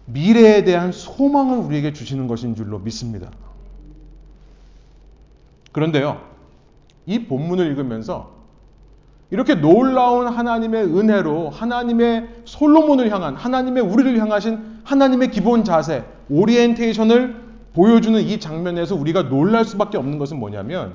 [0.07, 3.31] 미래에 대한 소망을 우리에게 주시는 것인 줄로 믿습니다.
[5.73, 6.21] 그런데요.
[7.07, 8.41] 이 본문을 읽으면서
[9.31, 18.21] 이렇게 놀라운 하나님의 은혜로 하나님의 솔로몬을 향한 하나님의 우리를 향하신 하나님의 기본 자세, 오리엔테이션을 보여주는
[18.21, 20.95] 이 장면에서 우리가 놀랄 수밖에 없는 것은 뭐냐면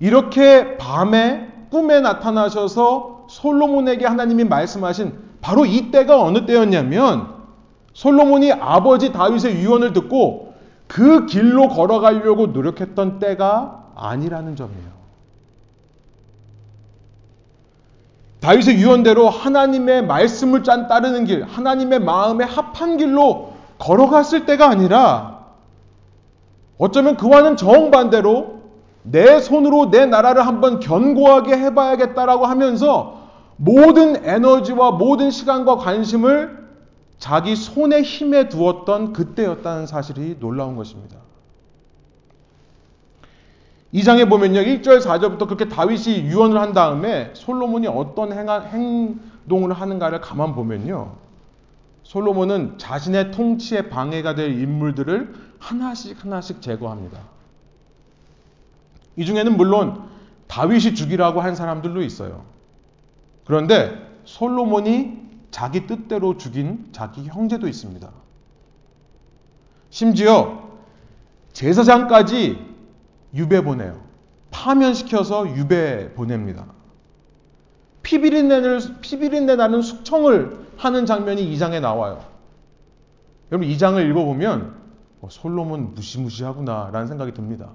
[0.00, 7.34] 이렇게 밤에 꿈에 나타나셔서 솔로몬에게 하나님이 말씀하신 바로 이 때가 어느 때였냐면
[7.92, 10.54] 솔로몬이 아버지 다윗의 유언을 듣고
[10.86, 14.98] 그 길로 걸어가려고 노력했던 때가 아니라는 점이에요.
[18.40, 25.46] 다윗의 유언대로 하나님의 말씀을 짠 따르는 길, 하나님의 마음에 합한 길로 걸어갔을 때가 아니라
[26.78, 28.58] 어쩌면 그와는 정반대로
[29.02, 33.18] 내 손으로 내 나라를 한번 견고하게 해봐야겠다라고 하면서
[33.56, 36.68] 모든 에너지와 모든 시간과 관심을
[37.18, 41.16] 자기 손에 힘에 두었던 그때였다는 사실이 놀라운 것입니다.
[43.90, 44.60] 이 장에 보면요.
[44.60, 51.27] 1절 4절부터 그렇게 다윗이 유언을 한 다음에 솔로몬이 어떤 행동을 하는가를 가만 보면요.
[52.08, 57.18] 솔로몬은 자신의 통치에 방해가 될 인물들을 하나씩 하나씩 제거합니다.
[59.16, 60.08] 이 중에는 물론
[60.46, 62.46] 다윗이 죽이라고 한 사람들도 있어요.
[63.44, 65.18] 그런데 솔로몬이
[65.50, 68.10] 자기 뜻대로 죽인 자기 형제도 있습니다.
[69.90, 70.66] 심지어
[71.52, 72.58] 제사장까지
[73.34, 74.00] 유배 보내요.
[74.50, 76.64] 파면시켜서 유배 보냅니다.
[78.02, 82.24] 피비린내를, 피비린내 나는 숙청을 하는 장면이 이 장에 나와요.
[83.50, 84.74] 여러분, 이 장을 읽어보면,
[85.20, 87.70] 어, 솔로몬 무시무시하구나, 라는 생각이 듭니다.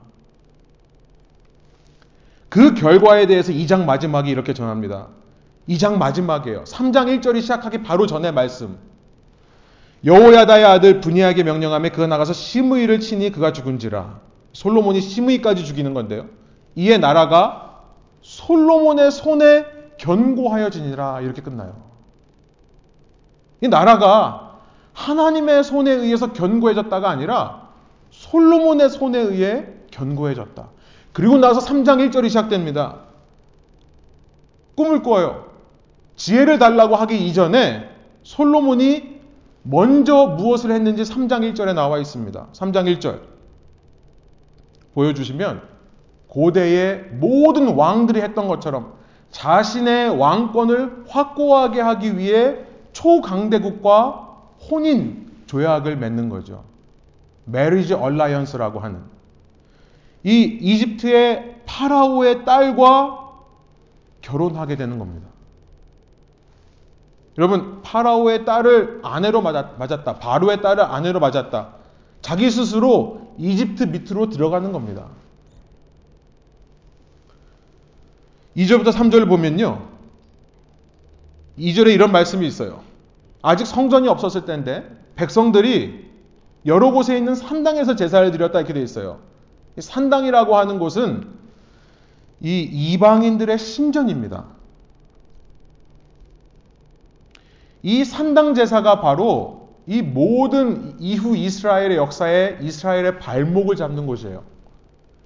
[2.49, 5.09] 그 결과에 대해서 이장 마지막이 이렇게 전합니다.
[5.67, 6.63] 2장 마지막이에요.
[6.63, 8.77] 3장 1절이 시작하기 바로 전에 말씀.
[10.05, 14.19] 여호야다의 아들 분이하게 명령함에 그가 나가서 시므이를 치니 그가 죽은지라.
[14.51, 16.27] 솔로몬이 시므이까지 죽이는 건데요.
[16.75, 17.83] 이에 나라가
[18.21, 19.65] 솔로몬의 손에
[19.97, 21.92] 견고하여지니라 이렇게 끝나요.
[23.63, 24.59] 이 나라가
[24.91, 27.69] 하나님의 손에 의해서 견고해졌다가 아니라
[28.11, 30.67] 솔로몬의 손에 의해 견고해졌다.
[31.13, 32.97] 그리고 나서 3장 1절이 시작됩니다.
[34.75, 35.45] 꿈을 꿔요.
[36.17, 37.89] 지혜를 달라고 하기 이전에
[38.23, 39.21] 솔로몬이
[39.61, 42.47] 먼저 무엇을 했는지 3장 1절에 나와 있습니다.
[42.51, 43.21] 3장 1절.
[44.93, 45.61] 보여주시면
[46.27, 48.95] 고대의 모든 왕들이 했던 것처럼
[49.31, 54.37] 자신의 왕권을 확고하게 하기 위해 초강대국과
[54.69, 56.63] 혼인 조약을 맺는 거죠.
[57.45, 59.01] marriage alliance라고 하는
[60.23, 63.19] 이 이집트의 파라오의 딸과
[64.21, 65.27] 결혼하게 되는 겁니다.
[67.37, 70.19] 여러분 파라오의 딸을 아내로 맞았다.
[70.19, 71.73] 바로의 딸을 아내로 맞았다.
[72.21, 75.07] 자기 스스로 이집트 밑으로 들어가는 겁니다.
[78.55, 79.81] 2절부터 3절을 보면요.
[81.57, 82.82] 2절에 이런 말씀이 있어요.
[83.43, 86.11] 아직 성전이 없었을 때인데 백성들이
[86.65, 89.19] 여러 곳에 있는 산당에서 제사를 드렸다 이렇게 되어 있어요.
[89.77, 91.27] 산당이라고 하는 곳은
[92.41, 94.45] 이 이방인들의 신전입니다.
[97.83, 104.43] 이 산당 제사가 바로 이 모든 이후 이스라엘의 역사에 이스라엘의 발목을 잡는 곳이에요.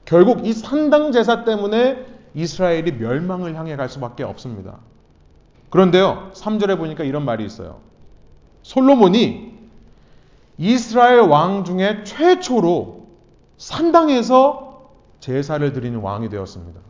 [0.06, 2.04] 결국 이 산당 제사 때문에
[2.34, 4.80] 이스라엘이 멸망을 향해 갈 수밖에 없습니다.
[5.70, 7.80] 그런데요, 3절에 보니까 이런 말이 있어요.
[8.68, 9.54] 솔로몬이
[10.58, 13.08] 이스라엘 왕 중에 최초로
[13.56, 14.90] 산당에서
[15.22, 16.82] 제사를 드리는 왕이 되었습니다.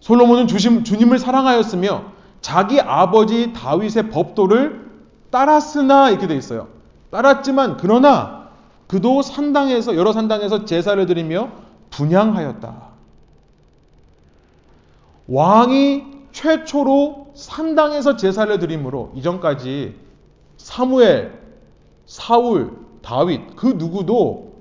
[0.00, 2.06] 솔로몬은 주님을 사랑하였으며
[2.40, 4.90] 자기 아버지 다윗의 법도를
[5.30, 6.66] 따랐으나 이렇게 돼 있어요.
[7.12, 8.48] 따랐지만 그러나
[8.88, 11.52] 그도 산당에서 여러 산당에서 제사를 드리며
[11.90, 12.88] 분양하였다.
[15.28, 19.94] 왕이 최초로 산당에서 제사를 드림으로 이전까지
[20.56, 21.38] 사무엘,
[22.04, 24.54] 사울, 다윗 그 누구도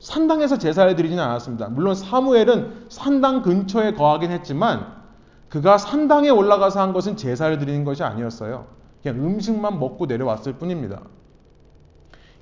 [0.00, 1.68] 산당에서 제사를 드리지는 않았습니다.
[1.68, 5.00] 물론 사무엘은 산당 근처에 거하긴 했지만
[5.48, 8.66] 그가 산당에 올라가서 한 것은 제사를 드리는 것이 아니었어요.
[9.02, 11.00] 그냥 음식만 먹고 내려왔을 뿐입니다.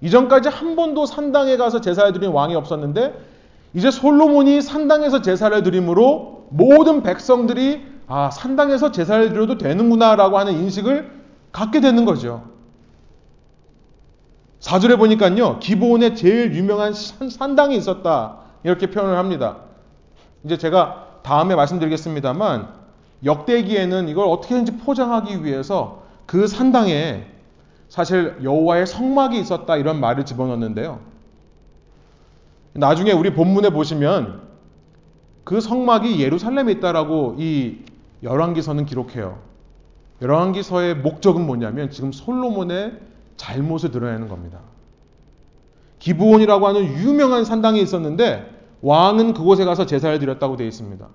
[0.00, 3.14] 이전까지 한 번도 산당에 가서 제사를 드린 왕이 없었는데
[3.74, 11.10] 이제 솔로몬이 산당에서 제사를 드림으로 모든 백성들이 아, 산당에서 제사를 드려도 되는구나라고 하는 인식을
[11.52, 12.48] 갖게 되는 거죠.
[14.60, 18.38] 사절에 보니까요, 기본에 제일 유명한 산당이 있었다.
[18.64, 19.58] 이렇게 표현을 합니다.
[20.44, 22.68] 이제 제가 다음에 말씀드리겠습니다만,
[23.24, 27.26] 역대기에는 이걸 어떻게든지 포장하기 위해서 그 산당에
[27.88, 31.00] 사실 여호와의 성막이 있었다 이런 말을 집어넣는데요.
[32.74, 34.42] 나중에 우리 본문에 보시면
[35.42, 37.78] 그 성막이 예루살렘에 있다라고 이
[38.22, 39.38] 열왕기서는 기록해요.
[40.20, 42.98] 열왕기서의 목적은 뭐냐면 지금 솔로몬의
[43.36, 44.60] 잘못을 드러내는 겁니다.
[46.00, 51.06] 기브온이라고 하는 유명한 산당이 있었는데 왕은 그곳에 가서 제사를 드렸다고 되어 있습니다.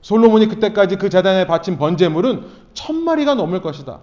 [0.00, 4.00] 솔로몬이 그때까지 그 재단에 바친 번제물은 천 마리가 넘을 것이다.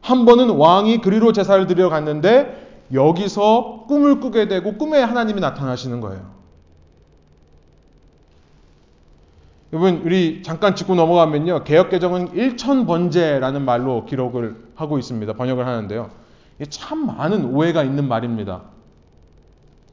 [0.00, 6.39] 한 번은 왕이 그리로 제사를 드려 갔는데 여기서 꿈을 꾸게 되고 꿈에 하나님이 나타나시는 거예요.
[9.72, 11.62] 여러분 우리 잠깐 짚고 넘어가면요.
[11.62, 15.32] 개혁 개정은 일천 번제라는 말로 기록을 하고 있습니다.
[15.34, 16.10] 번역을 하는데요.
[16.68, 18.62] 참 많은 오해가 있는 말입니다.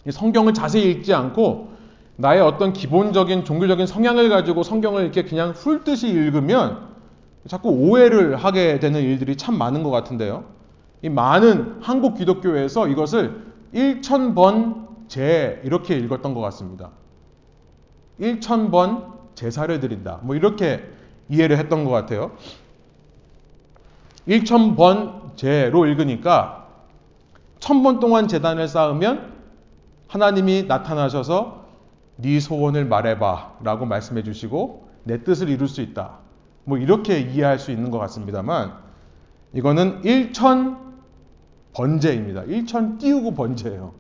[0.10, 1.78] 성경을 자세히 읽지 않고
[2.16, 6.88] 나의 어떤 기본적인 종교적인 성향을 가지고 성경을 이렇게 그냥 훑듯이 읽으면
[7.48, 10.46] 자꾸 오해를 하게 되는 일들이 참 많은 것 같은데요.
[11.04, 16.90] 이 많은 한국 기독교에서 이것을 1천번 제 이렇게 읽었던 것 같습니다.
[18.20, 20.20] 1천번 제사를 드린다.
[20.24, 20.84] 뭐 이렇게
[21.30, 22.32] 이해를 했던 것 같아요.
[24.28, 26.68] 1천번 제로 읽으니까
[27.60, 29.34] 천번 동안 재단을 쌓으면
[30.08, 31.68] 하나님이 나타나셔서
[32.18, 36.18] 네 소원을 말해봐 라고 말씀해 주시고 내 뜻을 이룰 수 있다.
[36.64, 38.74] 뭐 이렇게 이해할 수 있는 것 같습니다만
[39.54, 40.80] 이거는 1천
[41.74, 42.42] 번제입니다.
[42.44, 43.94] 1천 띄우고 번제예요.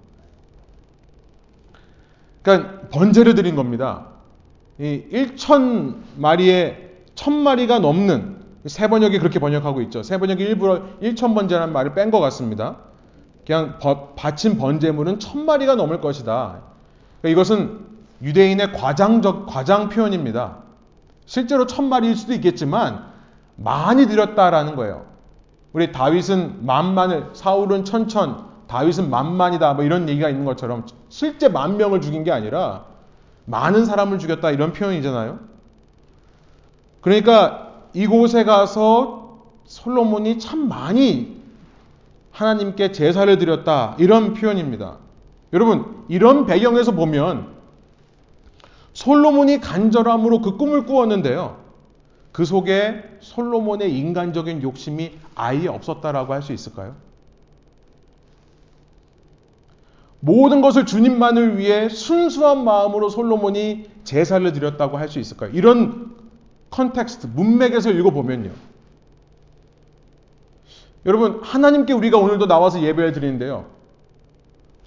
[2.41, 4.16] 그러니까 번제를 드린 겁니다.
[4.79, 10.03] 이 1천 마리에 천 마리가 넘는 세 번역이 그렇게 번역하고 있죠.
[10.03, 12.77] 세 번역이 일부러 1천 번제라는 말을 뺀 것 같습니다.
[13.45, 13.79] 그냥
[14.15, 16.61] 바친 번제물은 천 마리가 넘을 것이다.
[17.21, 17.79] 그러니까 이것은
[18.21, 20.57] 유대인의 과장적 과장 표현입니다.
[21.25, 23.05] 실제로 천 마리일 수도 있겠지만
[23.55, 25.05] 많이 드렸다라는 거예요.
[25.73, 32.01] 우리 다윗은 만만을 사울은 천천 다윗은 만만이다 뭐 이런 얘기가 있는 것처럼 실제 만 명을
[32.01, 32.85] 죽인 게 아니라
[33.47, 35.39] 많은 사람을 죽였다 이런 표현이잖아요.
[37.01, 41.37] 그러니까 이곳에 가서 솔로몬이 참 많이
[42.31, 44.97] 하나님께 제사를 드렸다 이런 표현입니다.
[45.53, 47.55] 여러분 이런 배경에서 보면
[48.93, 51.57] 솔로몬이 간절함으로 그 꿈을 꾸었는데요.
[52.33, 56.95] 그 속에 솔로몬의 인간적인 욕심이 아예 없었다라고 할 수 있을까요?
[60.19, 65.51] 모든 것을 주님만을 위해 순수한 마음으로 솔로몬이 제사를 드렸다고 할 수 있을까요?
[65.51, 66.15] 이런
[66.69, 68.51] context, 문맥에서 읽어보면요.
[71.05, 73.65] 여러분, 하나님께 우리가 오늘도 나와서 예배를 드리는데요.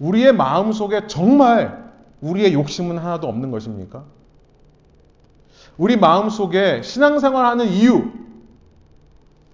[0.00, 1.90] 우리의 마음 속에 정말
[2.20, 4.04] 우리의 욕심은 하나도 없는 것입니까?
[5.78, 8.10] 우리 마음 속에 신앙생활 하는 이유,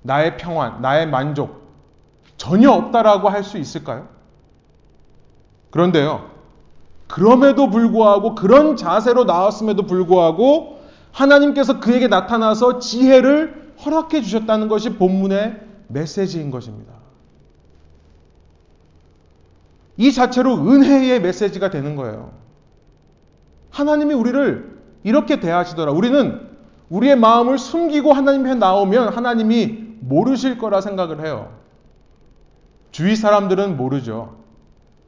[0.03, 1.67] 나의 평안, 나의 만족,
[2.37, 4.09] 전혀 없다라고 할 수 있을까요?
[5.71, 6.31] 그런데요,
[7.09, 10.81] 그럼에도 불구하고, 그런 자세로 나왔음에도 불구하고,
[11.13, 16.93] 하나님께서 그에게 나타나서 지혜를 허락해 주셨다는 것이 본문의 메시지인 것입니다.
[19.97, 22.33] 이 자체로 은혜의 메시지가 되는 거예요.
[23.71, 25.93] 하나님이 우리를 이렇게 대하시더라.
[25.93, 26.49] 우리는
[26.89, 31.53] 우리의 마음을 숨기고 하나님께 나오면 하나님이 모르실 거라 생각을 해요.
[32.91, 34.37] 주위 사람들은 모르죠.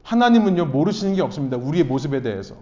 [0.09, 1.57] 하나님은요, 모르시는 게 없습니다.
[1.57, 2.55] 우리의 모습에 대해서.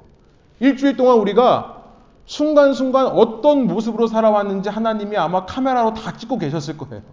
[0.60, 1.82] 일주일 동안 우리가
[2.26, 7.04] 순간순간 어떤 모습으로 살아왔는지 하나님이 아마 카메라로 다 찍고 계셨을 거예요.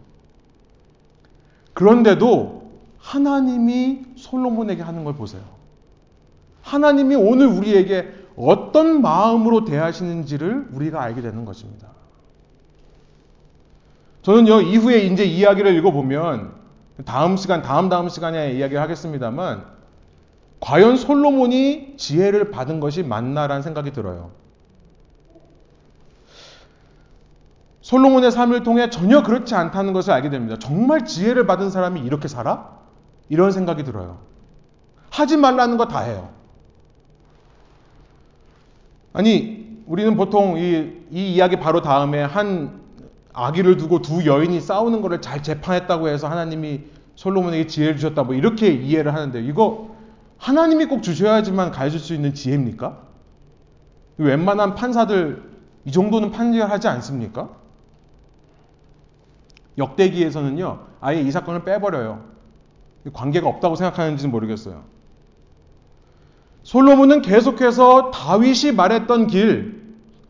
[1.72, 5.42] 그런데도 하나님이 솔로몬에게 하는 걸 보세요.
[6.62, 11.86] 하나님이 오늘 우리에게 어떤 마음으로 대하시는지를 우리가 알게 되는 것입니다.
[14.22, 16.54] 저는요, 이후에 이제 이야기를 읽어보면,
[17.04, 19.73] 다음 시간, 다음 다음 시간에 이야기를 하겠습니다만,
[20.64, 24.30] 과연 솔로몬이 지혜를 받은 것이 맞나라는 생각이 들어요.
[27.82, 30.56] 솔로몬의 삶을 통해 전혀 그렇지 않다는 것을 알게 됩니다.
[30.58, 32.78] 정말 지혜를 받은 사람이 이렇게 살아?
[33.28, 34.20] 이런 생각이 들어요.
[35.10, 36.30] 하지 말라는 거 다 해요.
[39.12, 42.80] 아니, 우리는 보통 이, 이 이야기 바로 다음에 한
[43.34, 46.84] 아기를 두고 두 여인이 싸우는 것을 잘 재판했다고 해서 하나님이
[47.16, 49.93] 솔로몬에게 지혜를 주셨다 뭐 이렇게 이해를 하는데 이거
[50.44, 52.98] 하나님이 꼭 주셔야지만 가르칠 수 있는 지혜입니까?
[54.18, 55.42] 웬만한 판사들
[55.86, 57.48] 이 정도는 판결하지 않습니까?
[59.78, 62.22] 역대기에서는요 아예 이 사건을 빼버려요.
[63.14, 64.82] 관계가 없다고 생각하는지는 모르겠어요.
[66.62, 69.82] 솔로몬은 계속해서 다윗이 말했던 길,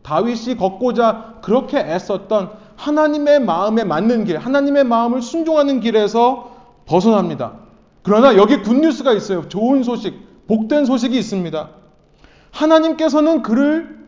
[0.03, 6.55] 다윗이 걷고자 그렇게 애썼던 하나님의 마음에 맞는 길, 하나님의 마음을 순종하는 길에서
[6.87, 7.64] 벗어납니다.
[8.05, 9.49] 그러나 여기 굿뉴스가 있어요.
[9.49, 11.71] 좋은 소식, 복된 소식이 있습니다.
[12.53, 14.05] 하나님께서는 그를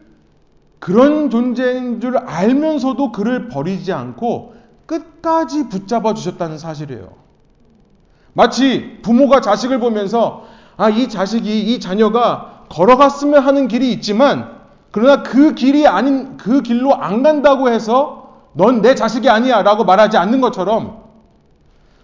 [0.79, 7.09] 그런 존재인 줄 알면서도 그를 버리지 않고 끝까지 붙잡아 주셨다는 사실이에요.
[8.35, 10.45] 마치 부모가 자식을 보면서
[10.77, 14.57] 아, 이 자식이, 이 자녀가 걸어갔으면 하는 길이 있지만,
[14.91, 20.19] 그러나 그 길이 아닌, 그 길로 안 간다고 해서 넌 내 자식이 아니야 라고 말하지
[20.19, 21.06] 않는 것처럼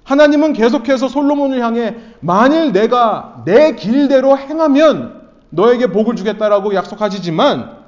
[0.05, 7.83] 하나님은 계속해서 솔로몬을 향해 만일 내가 내 길대로 행하면 너에게 복을 주겠다라고 약속하시지만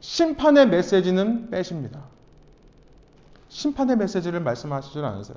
[0.00, 2.00] 심판의 메시지는 빼십니다.
[3.48, 5.36] 심판의 메시지를 말씀하시질 않으세요.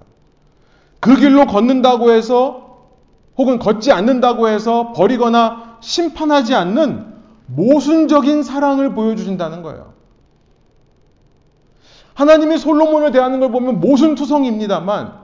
[1.00, 2.78] 그 길로 걷는다고 해서
[3.38, 7.12] 혹은 걷지 않는다고 해서 버리거나 심판하지 않는
[7.48, 9.94] 모순적인 사랑을 보여주신다는 거예요.
[12.14, 15.21] 하나님이 솔로몬을 대하는 걸 보면 모순투성입니다만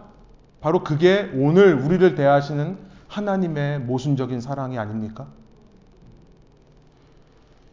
[0.62, 2.78] 바로 그게 오늘 우리를 대하시는
[3.08, 5.28] 하나님의 모순적인 사랑이 아닙니까?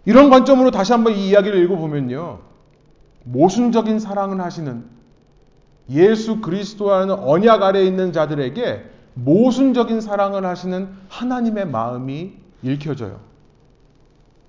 [0.04, 2.40] 이런 관점으로 다시 한번 이 이야기를 읽어보면요.
[3.24, 4.84] 모순적인 사랑을 하시는
[5.90, 13.20] 예수 그리스도라는 언약 아래에 있는 자들에게 모순적인 사랑을 하시는 하나님의 마음이 읽혀져요.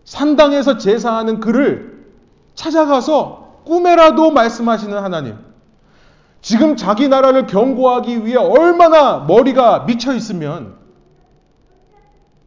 [0.04, 2.06] 산당에서 제사하는 그를
[2.54, 5.38] 찾아가서 꿈에라도 말씀하시는 하나님.
[6.46, 10.76] 지금 자기 나라를 경고하기 위해 얼마나 머리가 미쳐 있으면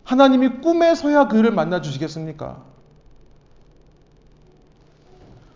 [0.04, 2.58] 하나님이 꿈에서야 그를 만나 주시겠습니까?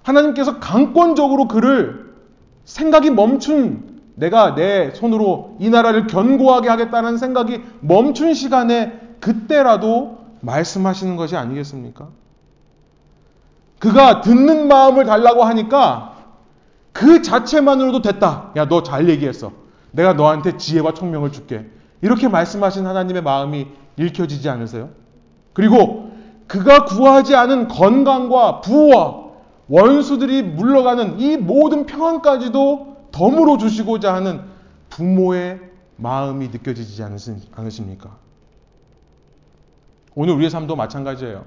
[0.03, 2.17] 하나님께서 강권적으로 그를
[2.65, 11.37] 생각이 멈춘 내가 내 손으로 이 나라를 견고하게 하겠다는 생각이 멈춘 시간에 그때라도 말씀하시는 것이
[11.37, 12.09] 아니겠습니까?
[13.79, 16.12] 그가 듣는 마음을 달라고 하니까
[16.93, 18.53] 그 자체만으로도 됐다.
[18.57, 19.53] 야, 너 잘 얘기했어.
[19.93, 21.67] 내가 너한테 지혜와 총명을 줄게.
[22.01, 23.67] 이렇게 말씀하신 하나님의 마음이
[23.97, 24.91] 읽혀지지 않으세요?
[25.53, 26.11] 그리고
[26.47, 29.23] 그가 구하지 않은 건강과 부와
[29.69, 34.41] 원수들이 물러가는 이 모든 평안까지도 덤으로 주시고자 하는
[34.91, 35.61] 부모의
[35.97, 37.03] 마음이 느껴지지
[37.55, 38.17] 않으십니까?
[40.15, 41.45] 오늘 우리의 삶도 마찬가지예요.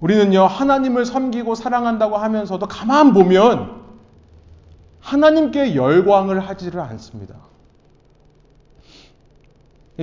[0.00, 3.82] 우리는요, 하나님을 섬기고 사랑한다고 하면서도 가만 보면
[5.00, 7.36] 하나님께 열광을 하지를 않습니다.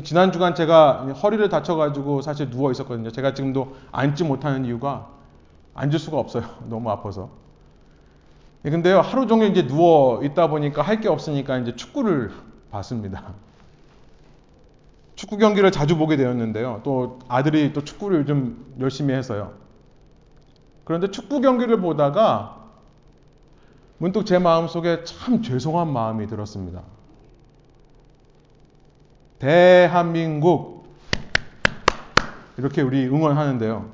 [0.03, 3.11] 지난 주간 제가 허리를 다쳐가지고 사실 누워 있었거든요.
[3.11, 5.09] 제가 지금도 앉지 못하는 이유가
[5.73, 6.43] 앉을 수가 없어요.
[6.69, 7.29] 너무 아파서.
[8.63, 12.31] 근데요, 하루 종일 이제 누워 있다 보니까 할 게 없으니까 이제 축구를
[12.71, 13.33] 봤습니다.
[15.15, 16.81] 축구 경기를 자주 보게 되었는데요.
[16.83, 19.53] 또 아들이 또 축구를 요즘 열심히 해서요.
[20.91, 22.65] 그런데 축구 경기를 보다가
[23.97, 26.81] 문득 제 마음속에 참 죄송한 마음이 들었습니다.
[29.39, 30.83] 대한민국
[32.57, 33.89] 이렇게 우리 응원하는데요.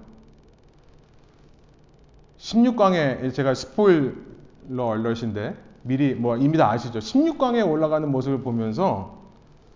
[2.39, 6.98] 16강에 제가 스포일러 얼럿인데 미리 뭐 이미 다 아시죠?
[6.98, 9.20] 16강에 올라가는 모습을 보면서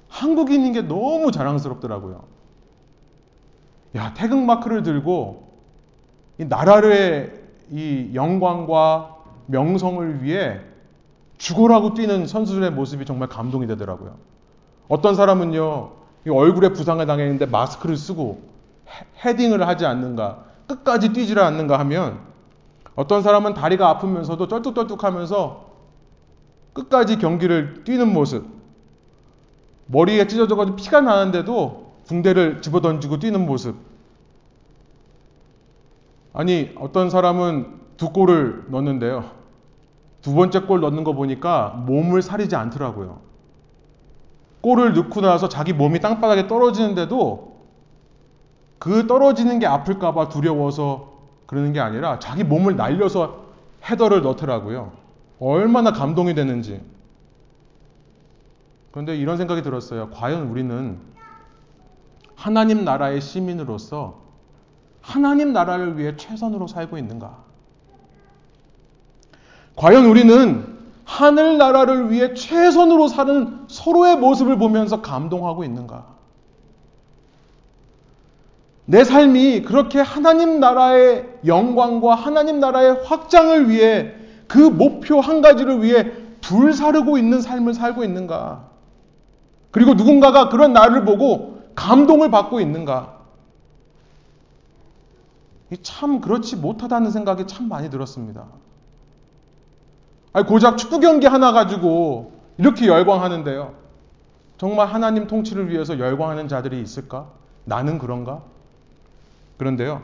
[0.08, 2.24] 한국인인 게 너무 자랑스럽더라고요.
[3.96, 5.51] 야, 태극 마크를 들고
[6.42, 7.32] 이 나라의
[7.70, 9.16] 이 영광과
[9.46, 10.60] 명성을 위해
[11.38, 14.16] 죽어라고 뛰는 선수들의 모습이 정말 감동이 되더라고요.
[14.88, 15.92] 어떤 사람은요,
[16.30, 18.42] 얼굴에 부상을 당했는데 마스크를 쓰고
[19.24, 22.20] 헤딩을 하지 않는가, 끝까지 뛰지를 않는가 하면
[22.96, 25.70] 어떤 사람은 다리가 아프면서도 쩔뚝쩔뚝 하면서
[26.74, 28.48] 끝까지 경기를 뛰는 모습,
[29.86, 33.91] 머리에 찢어져가지고 피가 나는데도 붕대를 집어던지고 뛰는 모습,
[36.34, 39.32] 아니, 어떤 사람은 두 골을 넣는데요.
[40.22, 43.20] 두 번째 골 넣는 거 보니까 몸을 사리지 않더라고요.
[44.62, 47.60] 골을 넣고 나서 자기 몸이 땅바닥에 떨어지는데도
[48.78, 51.12] 그 떨어지는 게 아플까봐 두려워서
[51.48, 53.46] 그러는 게 아니라 자기 몸을 날려서
[53.90, 54.92] 헤더를 넣더라고요.
[55.40, 56.82] 얼마나 감동이 되는지.
[58.92, 60.10] 그런데 이런 생각이 들었어요.
[60.12, 61.00] 과연 우리는
[62.36, 64.21] 하나님 나라의 시민으로서
[65.02, 67.38] 하나님 나라를 위해 최선으로 살고 있는가?
[69.76, 70.66] 과연 우리는
[71.04, 76.06] 하늘 나라를 위해 최선으로 사는 서로의 모습을 보면서 감동하고 있는가?
[78.86, 84.14] 내 삶이 그렇게 하나님 나라의 영광과 하나님 나라의 확장을 위해
[84.48, 88.70] 그 목표 한 가지를 위해 불사르고 있는 삶을 살고 있는가?
[89.72, 93.21] 그리고 누군가가 그런 나를 보고 감동을 받고 있는가?
[95.78, 98.46] 참 그렇지 못하다는 생각이 참 많이 들었습니다.
[100.34, 103.74] 아니, 고작 축구 경기 하나 가지고 이렇게 열광하는데요.
[104.58, 107.30] 정말 하나님 통치를 위해서 열광하는 자들이 있을까?
[107.66, 108.44] 나는 그런가?
[109.58, 110.04] 그런데요.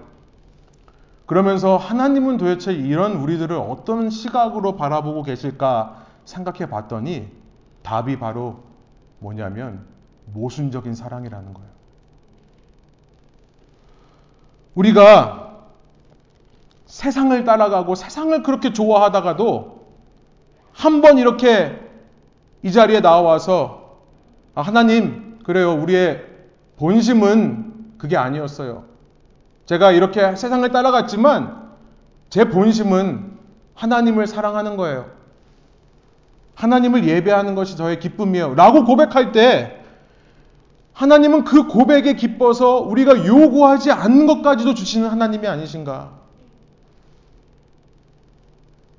[1.25, 7.29] 그러면서 하나님은 도대체 이런 우리들을 어떤 시각으로 바라보고 계실까 생각해 봤더니
[7.83, 8.63] 답이 바로
[9.19, 9.85] 뭐냐면
[10.33, 11.69] 모순적인 사랑이라는 거예요.
[14.75, 15.46] 우리가
[16.97, 19.77] 세상을 따라가고 세상을 그렇게 좋아하다가도
[20.73, 21.79] 한 번 이렇게
[22.63, 23.99] 이 자리에 나와서
[24.55, 25.73] 아, 하나님, 그래요.
[25.79, 26.23] 우리의
[26.77, 28.85] 본심은 그게 아니었어요.
[29.67, 31.69] 제가 이렇게 세상을 따라갔지만
[32.31, 33.37] 제 본심은
[33.75, 35.11] 하나님을 사랑하는 거예요.
[36.55, 38.55] 하나님을 예배하는 것이 저의 기쁨이에요.
[38.55, 39.83] 라고 고백할 때
[40.93, 46.25] 하나님은 그 고백에 기뻐서 우리가 요구하지 않는 것까지도 주시는 하나님이 아니신가?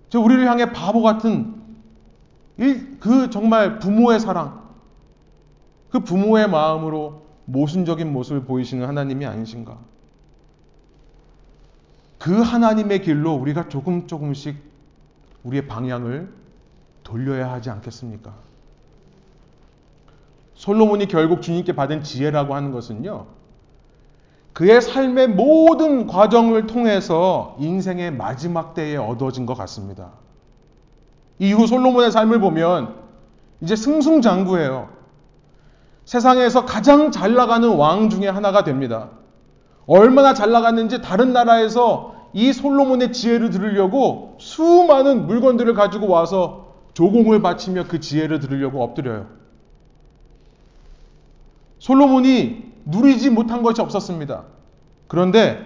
[0.08, 1.54] 저 우리를 향해 바보 같은
[3.00, 4.68] 그 정말 부모의 사랑,
[5.90, 9.78] 그 부모의 마음으로 모순적인 모습을 보이시는 하나님이 아니신가?
[12.18, 14.56] 그 하나님의 길로 우리가 조금 조금씩
[15.44, 16.32] 우리의 방향을
[17.04, 18.34] 돌려야 하지 않겠습니까?
[20.54, 23.26] 솔로몬이 결국 주님께 받은 지혜라고 하는 것은요,
[24.58, 30.14] 그의 삶의 모든 과정을 통해서 인생의 마지막 때에 얻어진 것 같습니다.
[31.38, 32.96] 이후 솔로몬의 삶을 보면
[33.60, 34.88] 이제 승승장구예요.
[36.06, 39.10] 세상에서 가장 잘 나가는 왕 중에 하나가 됩니다.
[39.86, 47.84] 얼마나 잘 나갔는지 다른 나라에서 이 솔로몬의 지혜를 들으려고 수많은 물건들을 가지고 와서 조공을 바치며
[47.86, 49.26] 그 지혜를 들으려고 엎드려요.
[51.88, 54.42] 솔로몬이 누리지 못한 것이 없었습니다.
[55.06, 55.64] 그런데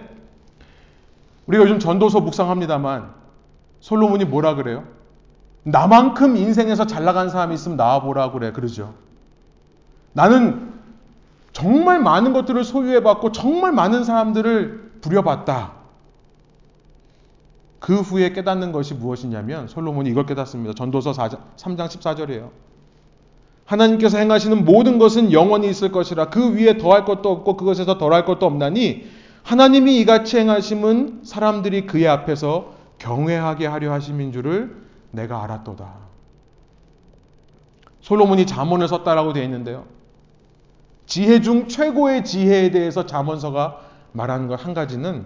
[1.47, 3.13] 우리가 요즘 전도서 묵상합니다만
[3.81, 4.85] 솔로몬이 뭐라 그래요?
[5.63, 8.53] 나만큼 인생에서 잘 나간 사람이 있으면 나와보라 그래.
[8.53, 8.93] 그러죠.
[10.13, 10.71] 나는
[11.51, 15.73] 정말 많은 것들을 소유해봤고 정말 많은 사람들을 부려봤다.
[17.79, 20.73] 그 후에 깨닫는 것이 무엇이냐면 솔로몬이 이걸 깨닫습니다.
[20.73, 22.62] 전도서 4장, 3장 14절이에요.
[23.65, 28.45] 하나님께서 행하시는 모든 것은 영원히 있을 것이라 그 위에 더할 것도 없고 그것에서 덜할 것도
[28.45, 29.07] 없나니
[29.43, 34.75] 하나님이 이같이 행하심은 사람들이 그의 앞에서 경외하게 하려 하심인 줄을
[35.11, 35.93] 내가 알았도다.
[38.01, 39.85] 솔로몬이 잠언을 썼다라고 되어 있는데요.
[41.05, 43.79] 지혜 중 최고의 지혜에 대해서 잠언서가
[44.13, 45.25] 말하는 것 한 가지는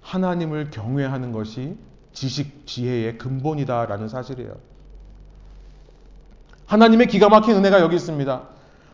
[0.00, 1.76] 하나님을 경외하는 것이
[2.12, 4.54] 지식, 지혜의 근본이다라는 사실이에요.
[6.66, 8.42] 하나님의 기가 막힌 은혜가 여기 있습니다.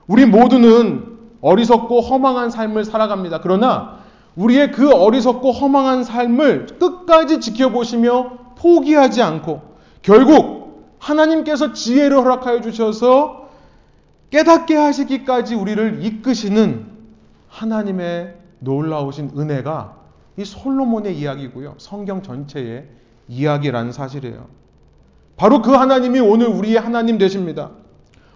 [0.07, 3.41] 우리 모두는 어리석고 허망한 삶을 살아갑니다.
[3.41, 4.01] 그러나
[4.37, 9.62] 우리의 그 어리석고 허망한 삶을 끝까지 지켜보시며 포기하지 않고
[10.03, 13.49] 결국 하나님께서 지혜를 허락하여 주셔서
[14.31, 16.87] 깨닫게 하시기까지 우리를 이끄시는
[17.49, 19.97] 하나님의 놀라우신 은혜가
[20.37, 21.75] 이 솔로몬의 이야기고요.
[21.79, 22.89] 성경 전체의
[23.29, 24.59] 이야기라는 사실이에요.
[25.41, 27.70] 바로 그 하나님이 오늘 우리의 하나님 되십니다.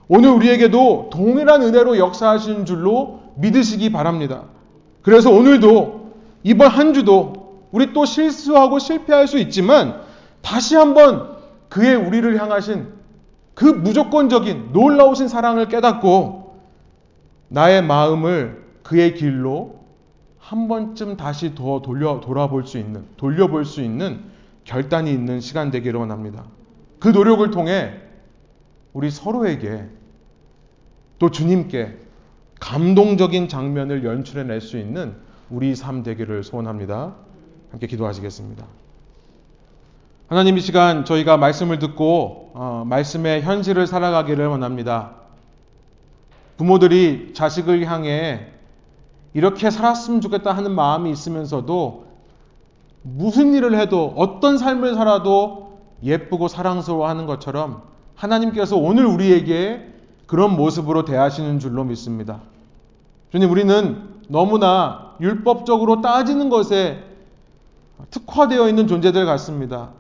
[0.09, 4.45] 오늘 우리에게도 동일한 은혜로 역사하시는 줄로 믿으시기 바랍니다.
[5.03, 10.01] 그래서 오늘도 이번 한 주도 우리 또 실수하고 실패할 수 있지만
[10.41, 11.37] 다시 한번
[11.69, 12.89] 그의 우리를 향하신
[13.53, 16.57] 그 무조건적인 놀라우신 사랑을 깨닫고
[17.49, 19.81] 나의 마음을 그의 길로
[20.39, 24.23] 한 번쯤 다시 더 돌려 돌아볼 수 있는 돌려볼 수 있는
[24.65, 26.45] 결단이 있는 시간 되기를 원합니다.
[27.05, 27.93] 그 노력을 통해
[28.95, 29.85] 우리 서로에게
[31.19, 31.99] 또 주님께
[32.61, 35.15] 감동적인 장면을 연출해낼 수 있는
[35.51, 37.15] 우리 삶 되기를 소원합니다.
[37.71, 38.65] 함께 기도하시겠습니다.
[40.29, 45.17] 하나님 이 시간 저희가 말씀을 듣고 어, 말씀의 현실을 살아가기를 원합니다.
[46.57, 48.47] 부모들이 자식을 향해
[49.35, 52.07] 이렇게 살았으면 좋겠다 하는 마음이 있으면서도
[53.03, 55.64] 무슨 일을 해도 어떤 삶을 살아도
[56.05, 57.83] 예쁘고 사랑스러워 하는 것처럼
[58.15, 59.93] 하나님께서 오늘 우리에게
[60.27, 62.41] 그런 모습으로 대하시는 줄로 믿습니다.
[63.31, 67.03] 주님, 우리는 너무나 율법적으로 따지는 것에
[68.11, 69.91] 특화되어 있는 존재들 같습니다.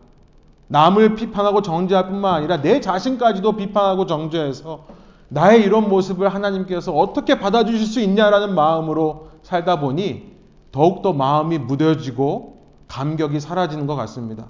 [0.69, 4.85] 남을 비판하고 정죄할 뿐만 아니라 내 자신까지도 비판하고 정죄해서
[5.29, 10.33] 나의 이런 모습을 하나님께서 어떻게 받아주실 수 있냐라는 마음으로 살다 보니
[10.73, 14.47] 더욱더 마음이 무뎌지고 감격이 사라지는 것 같습니다.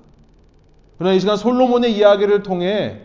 [0.99, 3.01] 그러나 이 시간 솔로몬의 이야기를 통해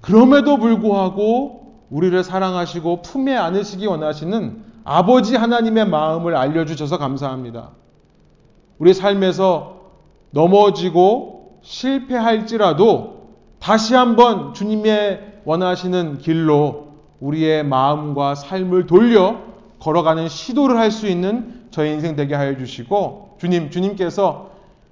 [0.00, 7.70] 그럼에도 불구하고 우리를 사랑하시고 품에 안으시기 원하시는 아버지 하나님의 마음을 알려주셔서 감사합니다.
[8.78, 9.80] 우리 삶에서
[10.30, 13.20] 넘어지고 실패할지라도
[13.58, 16.88] 다시 한번 주님의 원하시는 길로
[17.20, 19.36] 우리의 마음과 삶을 돌려
[19.80, 24.49] 걸어가는 시도를 할 수 있는 저희 인생 되게 하여 주시고 주님, 주님께서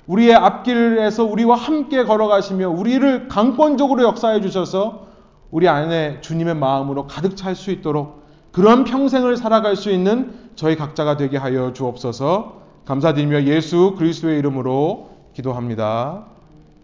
[0.09, 5.07] 우리의 앞길에서 우리와 함께 걸어가시며 우리를 강권적으로 역사해 주셔서
[5.51, 11.17] 우리 안에 주님의 마음으로 가득 찰 수 있도록 그런 평생을 살아갈 수 있는 저희 각자가
[11.17, 16.25] 되게 하여 주옵소서 감사드리며 예수 그리스도의 이름으로 기도합니다.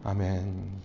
[0.05, 0.84] 아멘.